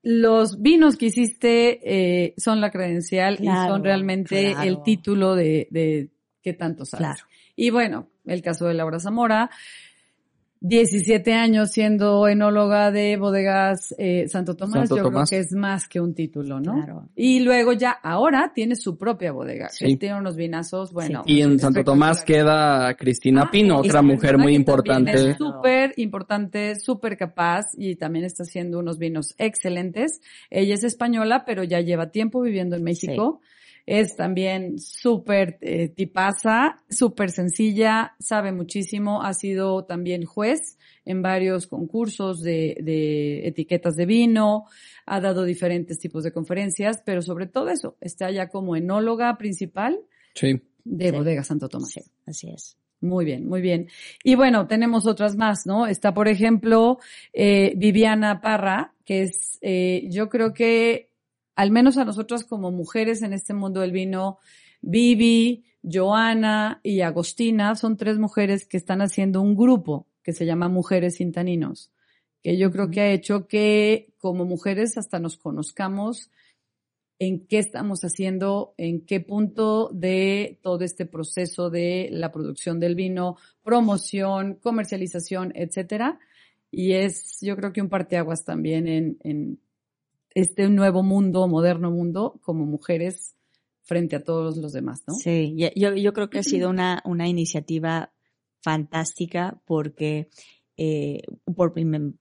los 0.02 0.60
vinos 0.60 0.96
que 0.96 1.06
hiciste 1.06 1.80
eh, 1.84 2.34
son 2.36 2.60
la 2.60 2.70
credencial 2.70 3.38
claro, 3.38 3.64
y 3.64 3.68
son 3.68 3.84
realmente 3.84 4.52
claro. 4.52 4.68
el 4.68 4.82
título 4.82 5.34
de, 5.34 5.68
de 5.70 6.10
qué 6.42 6.52
tanto 6.52 6.84
sabes. 6.84 7.06
Claro. 7.06 7.24
Y 7.56 7.70
bueno, 7.70 8.10
el 8.24 8.42
caso 8.42 8.66
de 8.66 8.74
Laura 8.74 9.00
Zamora, 9.00 9.50
17 10.66 11.34
años 11.34 11.72
siendo 11.72 12.26
enóloga 12.26 12.90
de 12.90 13.18
bodegas 13.18 13.94
eh, 13.98 14.26
Santo 14.28 14.56
Tomás, 14.56 14.88
Santo 14.88 14.96
yo 14.96 15.02
Tomás. 15.02 15.28
creo 15.28 15.38
que 15.38 15.46
es 15.46 15.52
más 15.52 15.86
que 15.86 16.00
un 16.00 16.14
título, 16.14 16.58
¿no? 16.58 16.72
Claro. 16.72 17.08
Y 17.14 17.40
luego 17.40 17.74
ya, 17.74 17.90
ahora 17.90 18.52
tiene 18.54 18.74
su 18.74 18.96
propia 18.96 19.30
bodega. 19.32 19.68
Sí. 19.68 19.98
Tiene 19.98 20.18
unos 20.18 20.36
vinazos, 20.36 20.90
bueno. 20.90 21.22
Sí. 21.26 21.34
Y 21.34 21.42
en 21.42 21.58
Santo 21.58 21.84
Tomás 21.84 22.24
queda 22.24 22.94
Cristina 22.94 23.42
ah, 23.42 23.50
Pino, 23.50 23.76
otra 23.76 24.00
mujer 24.00 24.38
muy 24.38 24.54
importante. 24.54 25.34
Súper 25.36 25.92
importante, 25.98 26.80
súper 26.80 27.18
capaz 27.18 27.66
y 27.76 27.96
también 27.96 28.24
está 28.24 28.44
haciendo 28.44 28.78
unos 28.78 28.96
vinos 28.96 29.34
excelentes. 29.36 30.22
Ella 30.48 30.76
es 30.76 30.82
española, 30.82 31.44
pero 31.44 31.62
ya 31.62 31.80
lleva 31.80 32.10
tiempo 32.10 32.40
viviendo 32.40 32.74
en 32.74 32.84
México. 32.84 33.42
Sí 33.42 33.50
es 33.86 34.16
también 34.16 34.78
súper 34.78 35.58
eh, 35.60 35.88
tipaza, 35.88 36.82
súper 36.88 37.30
sencilla, 37.30 38.14
sabe 38.18 38.52
muchísimo, 38.52 39.22
ha 39.22 39.34
sido 39.34 39.84
también 39.84 40.24
juez 40.24 40.78
en 41.04 41.22
varios 41.22 41.66
concursos 41.66 42.40
de, 42.40 42.78
de, 42.80 43.46
etiquetas 43.46 43.94
de 43.94 44.06
vino, 44.06 44.64
ha 45.04 45.20
dado 45.20 45.44
diferentes 45.44 45.98
tipos 45.98 46.24
de 46.24 46.32
conferencias, 46.32 47.02
pero 47.04 47.20
sobre 47.20 47.46
todo 47.46 47.68
eso, 47.68 47.96
está 48.00 48.30
ya 48.30 48.48
como 48.48 48.76
enóloga 48.76 49.36
principal 49.36 50.00
sí. 50.34 50.62
de 50.84 51.10
sí. 51.10 51.16
Bodega 51.16 51.44
Santo 51.44 51.68
Tomás. 51.68 51.90
Sí, 51.90 52.00
así 52.26 52.50
es. 52.50 52.78
Muy 53.04 53.26
bien, 53.26 53.46
muy 53.46 53.60
bien. 53.60 53.88
Y 54.22 54.34
bueno, 54.34 54.66
tenemos 54.66 55.06
otras 55.06 55.36
más, 55.36 55.66
¿no? 55.66 55.86
Está, 55.86 56.14
por 56.14 56.26
ejemplo, 56.26 56.98
eh, 57.34 57.74
Viviana 57.76 58.40
Parra, 58.40 58.94
que 59.04 59.24
es, 59.24 59.58
eh, 59.60 60.06
yo 60.08 60.30
creo 60.30 60.54
que 60.54 61.10
al 61.56 61.70
menos 61.70 61.96
a 61.98 62.04
nosotros 62.04 62.44
como 62.44 62.70
mujeres 62.70 63.22
en 63.22 63.32
este 63.32 63.54
mundo 63.54 63.80
del 63.80 63.92
vino, 63.92 64.38
Vivi, 64.80 65.64
Joana 65.82 66.80
y 66.82 67.00
Agostina 67.00 67.74
son 67.74 67.96
tres 67.96 68.18
mujeres 68.18 68.66
que 68.66 68.76
están 68.76 69.02
haciendo 69.02 69.40
un 69.40 69.54
grupo 69.54 70.06
que 70.22 70.32
se 70.32 70.46
llama 70.46 70.68
Mujeres 70.68 71.16
Sin 71.16 71.32
Taninos, 71.32 71.92
que 72.42 72.56
yo 72.56 72.70
creo 72.70 72.90
que 72.90 73.00
ha 73.00 73.12
hecho 73.12 73.46
que 73.46 74.14
como 74.18 74.44
mujeres 74.44 74.96
hasta 74.96 75.18
nos 75.18 75.36
conozcamos 75.36 76.30
en 77.18 77.46
qué 77.46 77.58
estamos 77.58 78.00
haciendo, 78.00 78.74
en 78.76 79.04
qué 79.04 79.20
punto 79.20 79.90
de 79.92 80.58
todo 80.62 80.80
este 80.80 81.06
proceso 81.06 81.70
de 81.70 82.08
la 82.10 82.32
producción 82.32 82.80
del 82.80 82.94
vino, 82.94 83.36
promoción, 83.62 84.54
comercialización, 84.54 85.52
etcétera. 85.54 86.18
Y 86.70 86.94
es, 86.94 87.38
yo 87.40 87.56
creo 87.56 87.72
que 87.72 87.82
un 87.82 87.88
parteaguas 87.88 88.44
también 88.44 88.88
en, 88.88 89.18
en 89.22 89.60
este 90.34 90.68
nuevo 90.68 91.02
mundo, 91.02 91.46
moderno 91.48 91.90
mundo, 91.90 92.40
como 92.42 92.66
mujeres 92.66 93.34
frente 93.82 94.16
a 94.16 94.24
todos 94.24 94.56
los 94.56 94.72
demás, 94.72 95.02
¿no? 95.06 95.14
Sí, 95.14 95.54
yo, 95.56 95.94
yo 95.94 96.12
creo 96.12 96.30
que 96.30 96.38
ha 96.38 96.42
sido 96.42 96.70
una, 96.70 97.02
una 97.04 97.28
iniciativa 97.28 98.12
fantástica 98.62 99.60
porque 99.66 100.30
eh, 100.76 101.22
por, 101.54 101.72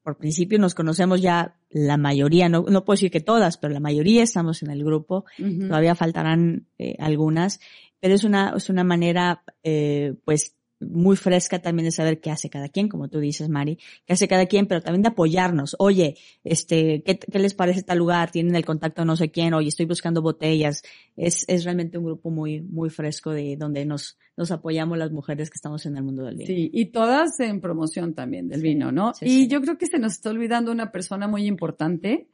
por 0.04 0.18
principio 0.18 0.60
nos 0.60 0.76
conocemos 0.76 1.22
ya 1.22 1.58
la 1.70 1.98
mayoría, 1.98 2.50
no, 2.50 2.66
no 2.70 2.86
puedo 2.86 2.96
decir 2.96 3.12
que 3.12 3.22
todas, 3.22 3.58
pero 3.58 3.74
la 3.74 3.80
mayoría 3.80 4.22
estamos 4.22 4.62
en 4.62 4.70
el 4.70 4.84
grupo, 4.84 5.26
uh 5.40 5.44
-huh. 5.44 5.68
todavía 5.68 5.96
faltarán 5.96 6.68
eh, 6.78 6.96
algunas, 7.00 7.60
pero 8.00 8.14
es 8.14 8.24
una, 8.24 8.54
es 8.56 8.70
una 8.70 8.84
manera, 8.84 9.44
eh, 9.64 10.14
pues, 10.26 10.56
muy 10.90 11.16
fresca 11.16 11.60
también 11.60 11.86
de 11.86 11.92
saber 11.92 12.20
qué 12.20 12.32
hace 12.32 12.50
cada 12.50 12.70
quien, 12.70 12.88
como 12.90 13.08
tú 13.08 13.20
dices, 13.20 13.50
Mari, 13.50 13.78
qué 14.06 14.14
hace 14.14 14.28
cada 14.28 14.46
quien, 14.46 14.68
pero 14.68 14.82
también 14.82 15.02
de 15.04 15.10
apoyarnos. 15.10 15.76
Oye, 15.80 16.16
este, 16.44 17.04
¿qué, 17.04 17.18
qué 17.20 17.40
les 17.40 17.54
parece 17.54 17.84
tal 17.84 17.98
lugar? 18.00 18.32
Tienen 18.32 18.56
el 18.56 18.66
contacto 18.66 19.06
no 19.06 19.16
sé 19.16 19.32
quién, 19.32 19.54
oye, 19.54 19.70
estoy 19.70 19.86
buscando 19.86 20.22
botellas. 20.22 20.84
Es, 21.16 21.46
es 21.48 21.64
realmente 21.64 21.98
un 21.98 22.06
grupo 22.06 22.30
muy, 22.30 22.62
muy 22.62 22.90
fresco 22.90 23.32
de 23.32 23.56
donde 23.58 23.86
nos, 23.86 24.18
nos 24.38 24.52
apoyamos 24.52 24.98
las 24.98 25.12
mujeres 25.12 25.50
que 25.50 25.56
estamos 25.56 25.86
en 25.86 25.98
el 25.98 26.04
mundo 26.04 26.24
del 26.24 26.36
vino. 26.36 26.48
Sí, 26.48 26.70
y 26.74 26.86
todas 26.86 27.40
en 27.40 27.62
promoción 27.62 28.14
también 28.14 28.48
del 28.50 28.62
vino, 28.62 28.92
¿no? 28.92 29.14
sí, 29.14 29.26
y 29.26 29.30
sí. 29.30 29.48
yo 29.48 29.62
creo 29.62 29.78
que 29.78 29.86
se 29.88 30.00
nos 30.00 30.14
está 30.14 30.30
olvidando 30.30 30.72
una 30.72 30.92
persona 30.92 31.28
muy 31.28 31.46
importante, 31.46 32.28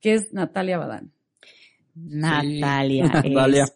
que 0.00 0.14
es 0.14 0.32
Natalia 0.32 0.78
Badán. 0.78 1.12
Natalia. 1.94 3.04
Es- 3.24 3.30
Natalia 3.32 3.66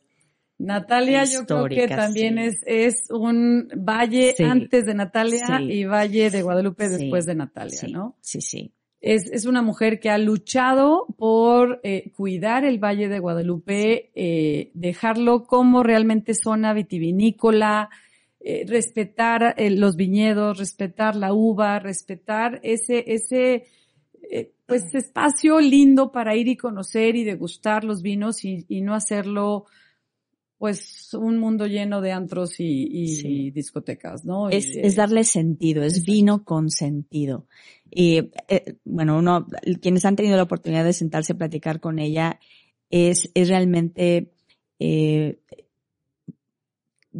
yo 0.58 1.46
creo 1.46 1.68
que 1.68 1.88
también 1.88 2.36
sí. 2.36 2.40
es, 2.44 2.62
es 2.66 3.10
un 3.10 3.68
valle 3.76 4.34
Sí. 4.36 4.42
antes 4.44 4.86
de 4.86 4.94
Natalia 4.94 5.58
Sí. 5.58 5.64
y 5.70 5.84
valle 5.84 6.30
de 6.30 6.42
Guadalupe 6.42 6.88
después 6.88 7.26
de 7.26 7.34
Natalia, 7.34 7.80
¿no? 7.90 8.16
Sí, 8.20 8.40
sí. 8.40 8.72
Es, 9.00 9.30
es 9.30 9.44
una 9.44 9.60
mujer 9.62 10.00
que 10.00 10.08
ha 10.10 10.18
luchado 10.18 11.06
por 11.18 11.80
eh, 11.84 12.10
cuidar 12.16 12.64
el 12.64 12.78
Valle 12.82 13.08
de 13.08 13.18
Guadalupe, 13.20 14.10
eh, 14.14 14.70
dejarlo 14.74 15.46
como 15.46 15.82
realmente 15.82 16.32
zona 16.34 16.72
vitivinícola, 16.72 17.90
eh, 18.40 18.64
respetar 18.66 19.54
eh, 19.58 19.70
los 19.70 19.96
viñedos, 19.96 20.58
respetar 20.58 21.14
la 21.14 21.34
uva, 21.34 21.78
respetar 21.78 22.58
ese, 22.62 23.04
ese, 23.06 23.66
pues 24.64 24.92
espacio 24.94 25.60
lindo 25.60 26.10
para 26.10 26.34
ir 26.34 26.48
y 26.48 26.56
conocer 26.56 27.14
y 27.14 27.22
degustar 27.22 27.84
los 27.84 28.02
vinos 28.02 28.44
y, 28.44 28.64
y 28.68 28.80
no 28.80 28.94
hacerlo 28.94 29.66
pues 30.58 31.12
un 31.14 31.38
mundo 31.38 31.66
lleno 31.66 32.00
de 32.00 32.12
antros 32.12 32.60
y, 32.60 32.88
y 32.90 33.08
Sí. 33.08 33.50
discotecas, 33.50 34.24
¿no? 34.24 34.48
Es, 34.48 34.96
darle 34.96 35.24
sentido, 35.24 35.82
es 35.82 35.94
Exacto. 35.98 36.12
vino 36.12 36.44
con 36.44 36.70
sentido. 36.70 37.46
Y 37.90 38.30
eh, 38.48 38.76
bueno, 38.84 39.18
uno, 39.18 39.46
quienes 39.82 40.04
han 40.04 40.16
tenido 40.16 40.36
la 40.36 40.44
oportunidad 40.44 40.84
de 40.84 40.92
sentarse 40.92 41.34
a 41.34 41.38
platicar 41.38 41.80
con 41.80 41.98
ella, 41.98 42.40
es, 42.88 43.30
es 43.34 43.48
realmente 43.48 44.32
eh, 44.78 45.40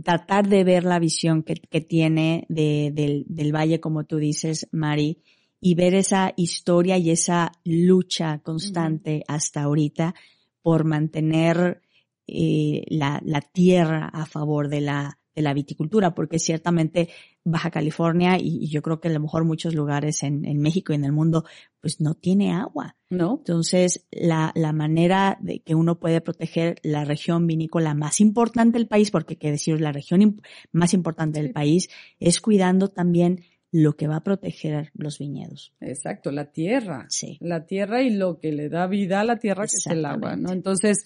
tratar 0.03 0.49
de 0.49 0.64
ver 0.64 0.85
la 0.85 0.99
visión 0.99 1.42
que, 1.42 1.55
que 1.55 1.81
tiene 1.81 2.46
de, 2.49 2.90
del, 2.92 3.25
del 3.29 3.55
valle, 3.55 3.81
como 3.81 4.05
tú 4.05 4.16
dices, 4.16 4.66
Mari, 4.72 5.22
y 5.61 5.75
ver 5.75 5.94
esa 5.94 6.33
historia 6.37 6.99
y 6.99 7.11
esa 7.11 7.53
lucha 7.64 8.40
constante 8.42 9.25
hasta 9.27 9.62
ahorita 9.62 10.14
por 10.62 10.85
mantener 10.85 11.83
eh, 12.27 12.85
la, 12.89 13.21
la 13.25 13.41
tierra 13.41 14.09
a 14.12 14.27
favor 14.27 14.69
de 14.69 14.81
la, 14.81 15.19
de 15.35 15.43
la 15.43 15.55
viticultura, 15.55 16.15
porque 16.15 16.39
ciertamente 16.39 17.09
Baja 17.45 17.71
California 17.71 18.39
y, 18.39 18.65
y 18.65 18.69
yo 18.69 18.83
creo 18.83 19.01
que 19.01 19.09
a 19.09 19.12
lo 19.12 19.21
mejor 19.21 19.45
muchos 19.45 19.75
lugares 19.75 20.23
en, 20.23 20.45
en 20.45 20.59
México 20.59 20.93
y 20.93 20.97
en 20.97 21.05
el 21.05 21.12
mundo, 21.12 21.45
pues 21.81 22.01
no 22.01 22.15
tiene 22.15 22.53
agua. 22.53 22.97
¿no? 23.09 23.37
Entonces, 23.39 24.07
la, 24.11 24.51
la 24.57 24.73
manera 24.73 25.39
de 25.41 25.61
que 25.61 25.77
uno 25.77 26.01
puede 26.01 26.21
proteger 26.21 26.81
la 26.83 27.05
región 27.05 27.47
vinícola 27.47 27.95
más 27.95 28.21
importante 28.21 28.79
del 28.79 28.89
país, 28.89 29.11
porque 29.12 29.37
que 29.37 29.53
decir 29.53 29.81
la 29.81 29.93
región 29.93 30.23
imp- 30.23 30.43
más 30.73 30.93
importante 30.93 31.41
del 31.41 31.53
país, 31.53 31.89
es 32.19 32.41
cuidando 32.41 32.89
también 32.89 33.45
lo 33.83 33.95
que 33.97 34.07
va 34.09 34.17
a 34.17 34.25
proteger 34.25 34.91
los 34.95 35.19
viñedos. 35.19 35.73
Exacto, 35.81 36.31
la 36.31 36.47
tierra. 36.47 37.07
Sí. 37.09 37.37
La 37.41 37.67
tierra 37.67 38.03
y 38.03 38.11
lo 38.11 38.39
que 38.39 38.53
le 38.53 38.69
da 38.69 38.87
vida 38.87 39.21
a 39.21 39.25
la 39.25 39.37
tierra, 39.39 39.62
que 39.65 39.77
es 39.77 39.87
el 39.87 40.05
agua, 40.05 40.37
¿no? 40.37 40.53
Entonces, 40.53 41.05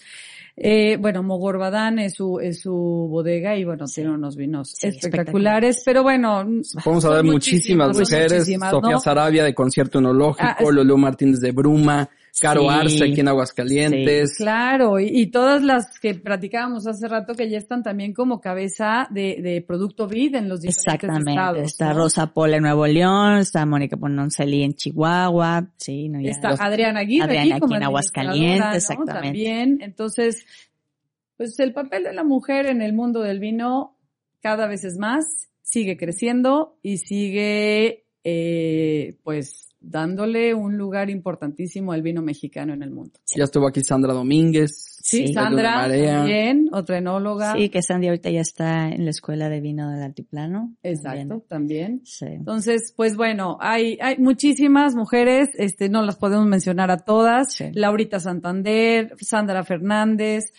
eh, 0.56 0.96
bueno, 0.98 1.22
Mogorbadán 1.22 1.98
es 1.98 2.14
su, 2.14 2.38
es 2.40 2.60
su 2.60 2.72
bodega 2.72 3.56
y 3.56 3.64
bueno, 3.64 3.86
Sí. 3.86 3.96
tiene 3.96 4.10
unos 4.10 4.36
vinos 4.36 4.72
Sí, 4.78 4.88
espectaculares, 4.88 5.82
pero 5.84 6.02
bueno. 6.02 6.44
Podemos 6.84 7.02
son 7.02 7.04
hablar 7.12 7.24
muchísimas 7.24 7.98
mujeres, 7.98 8.32
muchísimas, 8.32 8.70
Sofía. 8.70 8.98
Sarabia 8.98 9.44
de 9.44 9.54
Concierto 9.54 9.98
Enológico, 9.98 10.46
Ah, 10.48 10.70
Lulú 10.70 10.96
Martínez 10.98 11.40
de 11.40 11.52
Bruma, 11.52 12.08
Caro 12.40 12.62
Sí. 12.62 12.68
Arce 12.70 13.04
aquí 13.04 13.20
en 13.20 13.28
Aguascalientes. 13.28 14.36
Claro, 14.36 14.98
y, 14.98 15.08
y 15.08 15.26
todas 15.30 15.62
las 15.62 15.98
que 16.00 16.14
platicábamos 16.14 16.86
hace 16.86 17.06
rato 17.08 17.34
que 17.34 17.48
ya 17.50 17.58
están 17.58 17.82
también 17.82 18.12
como 18.14 18.40
cabeza 18.40 19.06
de, 19.10 19.40
de 19.42 19.62
producto 19.66 20.06
vid 20.08 20.34
en 20.34 20.48
los 20.48 20.62
diferentes 20.62 20.86
Exactamente. 20.86 21.30
estados. 21.30 21.62
está 21.62 21.88
¿no? 21.92 21.98
Rosa 21.98 22.26
Pola 22.32 22.56
en 22.56 22.62
Nuevo 22.62 22.86
León, 22.86 23.38
está 23.38 23.64
Mónica 23.66 23.96
Pononcelli 23.96 24.62
en 24.62 24.74
Chihuahua, 24.74 25.68
sí, 25.76 26.08
no, 26.08 26.20
ya. 26.20 26.30
Está 26.30 26.50
Adriana 26.50 27.00
Aguirre 27.00 27.24
Adriana 27.24 27.54
aquí 27.56 27.60
como 27.60 27.76
en 27.76 27.82
Aguascalientes, 27.84 28.76
exactamente. 28.90 29.26
También, 29.28 29.78
entonces, 29.82 30.46
pues 31.36 31.58
el 31.60 31.72
papel 31.72 32.04
de 32.04 32.12
la 32.12 32.24
mujer 32.24 32.66
en 32.66 32.82
el 32.82 32.92
mundo 32.92 33.20
del 33.20 33.38
vino 33.40 33.96
cada 34.40 34.66
vez 34.66 34.84
es 34.84 34.96
más, 34.98 35.50
sigue 35.62 35.96
creciendo 35.96 36.78
y 36.82 36.98
sigue, 36.98 38.06
eh, 38.24 39.16
pues, 39.22 39.70
dándole 39.80 40.54
un 40.54 40.76
lugar 40.76 41.08
importantísimo 41.08 41.92
al 41.92 42.02
vino 42.02 42.22
mexicano 42.22 42.74
en 42.74 42.82
el 42.82 42.90
mundo. 42.90 43.18
Ya 43.34 43.44
estuvo 43.44 43.66
aquí 43.66 43.80
Sandra 43.82 44.12
Domínguez. 44.12 44.98
Sí, 45.02 45.28
Sí. 45.28 45.32
Sandra 45.32 45.88
también, 45.88 46.68
otra 46.72 46.98
enóloga. 46.98 47.54
Sí, 47.54 47.70
que 47.70 47.82
Sandy 47.82 48.08
ahorita 48.08 48.30
ya 48.30 48.42
está 48.42 48.90
en 48.90 49.04
la 49.04 49.10
escuela 49.10 49.48
de 49.48 49.60
vino 49.60 49.90
del 49.90 50.02
altiplano. 50.02 50.76
Exacto, 50.82 51.42
También. 51.48 51.48
también. 51.48 52.00
Sí. 52.04 52.26
Entonces, 52.26 52.92
pues 52.94 53.16
bueno, 53.16 53.56
hay, 53.60 53.96
hay 54.02 54.18
muchísimas 54.18 54.94
mujeres, 54.94 55.48
este, 55.54 55.88
no 55.88 56.02
las 56.02 56.16
podemos 56.16 56.46
mencionar 56.46 56.90
a 56.90 56.98
todas. 56.98 57.54
Sí. 57.54 57.70
Laurita 57.72 58.20
Santander, 58.20 59.14
Sandra 59.18 59.64
Fernández, 59.64 60.52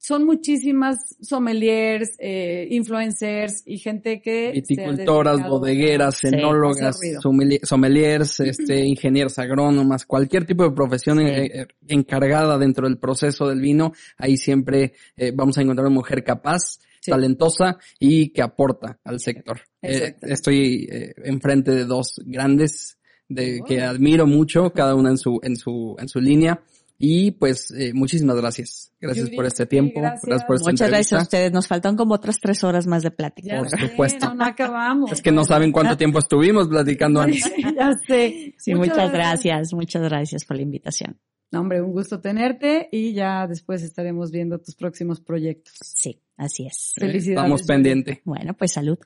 son 0.00 0.24
muchísimas 0.24 1.16
sommeliers, 1.20 2.16
eh, 2.18 2.66
influencers 2.70 3.62
y 3.66 3.78
gente 3.78 4.20
que... 4.22 4.52
Viticultoras, 4.52 5.46
bodegueras, 5.48 6.16
Sí, 6.18 6.28
enólogas, 6.28 6.98
sommelier- 7.22 7.64
sommeliers, 7.64 8.40
este, 8.40 8.86
ingenieros 8.86 9.38
agrónomas, 9.38 10.06
cualquier 10.06 10.44
tipo 10.46 10.64
de 10.64 10.70
profesión 10.70 11.18
Sí. 11.18 11.24
eh, 11.26 11.50
eh, 11.62 11.66
encargada 11.88 12.58
dentro 12.58 12.86
del 12.88 12.98
proceso 12.98 13.48
del 13.48 13.60
vino, 13.60 13.92
ahí 14.16 14.36
siempre 14.36 14.92
eh, 15.16 15.32
vamos 15.34 15.58
a 15.58 15.62
encontrar 15.62 15.86
una 15.86 15.94
mujer 15.96 16.22
capaz, 16.24 16.78
Sí. 17.00 17.12
talentosa 17.12 17.78
y 18.00 18.30
que 18.30 18.42
aporta 18.42 18.98
al 19.04 19.20
sector. 19.20 19.60
Eh, 19.82 20.16
estoy 20.22 20.88
eh, 20.90 21.14
enfrente 21.24 21.70
de 21.70 21.84
dos 21.84 22.20
grandes 22.26 22.98
de 23.28 23.60
Oh. 23.62 23.64
que 23.64 23.80
admiro 23.82 24.26
mucho, 24.26 24.72
cada 24.72 24.96
una 24.96 25.10
en 25.10 25.16
su 25.18 25.38
en 25.44 25.54
su 25.56 25.94
en 26.00 26.08
su 26.08 26.18
línea. 26.20 26.60
Y 26.98 27.30
pues 27.30 27.70
eh, 27.70 27.92
muchísimas 27.94 28.36
gracias. 28.36 28.92
Gracias 29.00 29.26
Yuri, 29.26 29.36
por 29.36 29.46
este 29.46 29.66
tiempo. 29.66 30.00
gracias. 30.00 30.22
Gracias 30.24 30.46
por 30.46 30.56
esta 30.56 30.70
Muchas 30.70 30.88
gracias 30.88 31.20
a 31.20 31.22
ustedes. 31.22 31.52
Nos 31.52 31.68
faltan 31.68 31.96
como 31.96 32.14
otras 32.14 32.40
tres 32.40 32.64
horas 32.64 32.88
más 32.88 33.04
de 33.04 33.12
plática. 33.12 33.54
Ya 33.54 33.58
Por 33.58 33.70
sé, 33.70 33.88
supuesto. 33.88 34.26
No, 34.26 34.34
no 34.34 34.44
acabamos. 34.44 35.12
Es 35.12 35.22
que 35.22 35.30
no 35.30 35.44
saben 35.44 35.70
cuánto 35.70 35.96
tiempo 35.96 36.18
estuvimos 36.18 36.66
platicando 36.66 37.20
antes. 37.20 37.44
ya 37.76 37.92
sé. 38.06 38.54
Sí, 38.58 38.74
muchas 38.74 39.12
gracias. 39.12 39.72
Muchas 39.72 40.02
gracias 40.02 40.44
por 40.44 40.56
la 40.56 40.62
invitación. 40.62 41.20
No, 41.52 41.60
hombre, 41.60 41.80
un 41.80 41.92
gusto 41.92 42.20
tenerte 42.20 42.88
y 42.90 43.14
ya 43.14 43.46
después 43.46 43.82
estaremos 43.82 44.30
viendo 44.32 44.58
tus 44.58 44.74
próximos 44.74 45.20
proyectos. 45.20 45.74
Sí, 45.80 46.20
así 46.36 46.66
es. 46.66 46.92
Felicidades. 46.96 47.38
Estamos 47.38 47.62
pendientes. 47.62 48.18
Bueno, 48.24 48.54
pues 48.54 48.72
salud. 48.72 48.98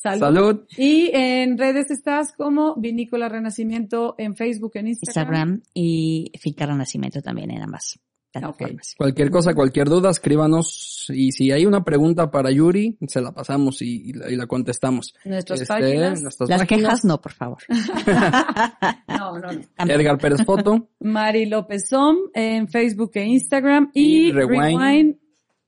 Salud. 0.00 0.20
Salud. 0.20 0.60
Y 0.76 1.10
en 1.12 1.58
redes 1.58 1.90
estás 1.90 2.32
como 2.32 2.76
Vinícola 2.76 3.28
Renacimiento 3.28 4.14
en 4.16 4.36
Facebook, 4.36 4.72
en 4.76 4.86
Instagram. 4.88 5.26
Instagram 5.26 5.62
y 5.74 6.30
Finca 6.40 6.66
Renacimiento 6.66 7.20
también 7.20 7.50
en 7.50 7.62
ambas 7.62 7.98
plataformas. 8.30 8.94
Cualquier 8.96 9.30
cosa, 9.30 9.54
cualquier 9.54 9.88
duda, 9.88 10.10
escríbanos. 10.10 11.06
Y 11.12 11.32
si 11.32 11.50
hay 11.50 11.66
una 11.66 11.82
pregunta 11.82 12.30
para 12.30 12.52
Yuri, 12.52 12.96
se 13.08 13.20
la 13.20 13.32
pasamos 13.32 13.82
y, 13.82 14.10
y 14.10 14.12
la, 14.12 14.30
y 14.30 14.36
la 14.36 14.46
contestamos. 14.46 15.14
Nuestras 15.24 15.62
Este, 15.62 15.74
páginas. 15.74 16.22
nuestras 16.22 16.48
Las 16.48 16.60
páginas. 16.60 16.80
quejas 16.82 17.04
no, 17.04 17.20
por 17.20 17.32
favor. 17.32 17.58
No, 19.08 19.38
no, 19.38 19.50
no. 19.52 19.92
Edgar 19.92 20.18
Pérez 20.18 20.44
Foto. 20.44 20.88
Mari 21.00 21.46
López 21.46 21.88
Som 21.88 22.16
en 22.34 22.68
Facebook 22.68 23.10
e 23.14 23.24
Instagram 23.24 23.90
y, 23.94 24.28
Y 24.28 24.32
Rewind. 24.32 24.78
Rewind, 24.80 25.16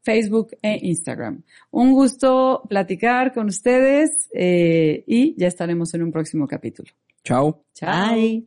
Facebook 0.02 0.56
e 0.62 0.78
Instagram. 0.82 1.42
Un 1.70 1.92
gusto 1.92 2.62
platicar 2.68 3.32
con 3.32 3.46
ustedes 3.46 4.28
eh, 4.34 5.04
y 5.06 5.34
ya 5.38 5.48
estaremos 5.48 5.92
en 5.94 6.02
un 6.02 6.12
próximo 6.12 6.46
capítulo. 6.46 6.90
Chao. 7.24 7.64
Chao. 7.74 8.14
Bye. 8.14 8.44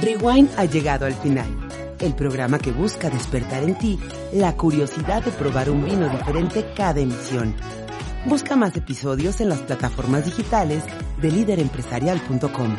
Rewind 0.00 0.50
ha 0.56 0.64
llegado 0.66 1.06
al 1.06 1.14
final. 1.14 1.46
El 2.00 2.14
programa 2.14 2.58
que 2.58 2.70
busca 2.72 3.08
despertar 3.08 3.62
en 3.64 3.76
ti 3.78 3.98
la 4.32 4.54
curiosidad 4.56 5.24
de 5.24 5.30
probar 5.30 5.70
un 5.70 5.84
vino 5.84 6.08
diferente 6.08 6.64
cada 6.76 7.00
emisión. 7.00 7.54
Busca 8.26 8.56
más 8.56 8.76
episodios 8.76 9.40
en 9.40 9.48
las 9.48 9.60
plataformas 9.60 10.24
digitales 10.24 10.84
de 11.22 11.30
líderempresarial.com. 11.30 12.76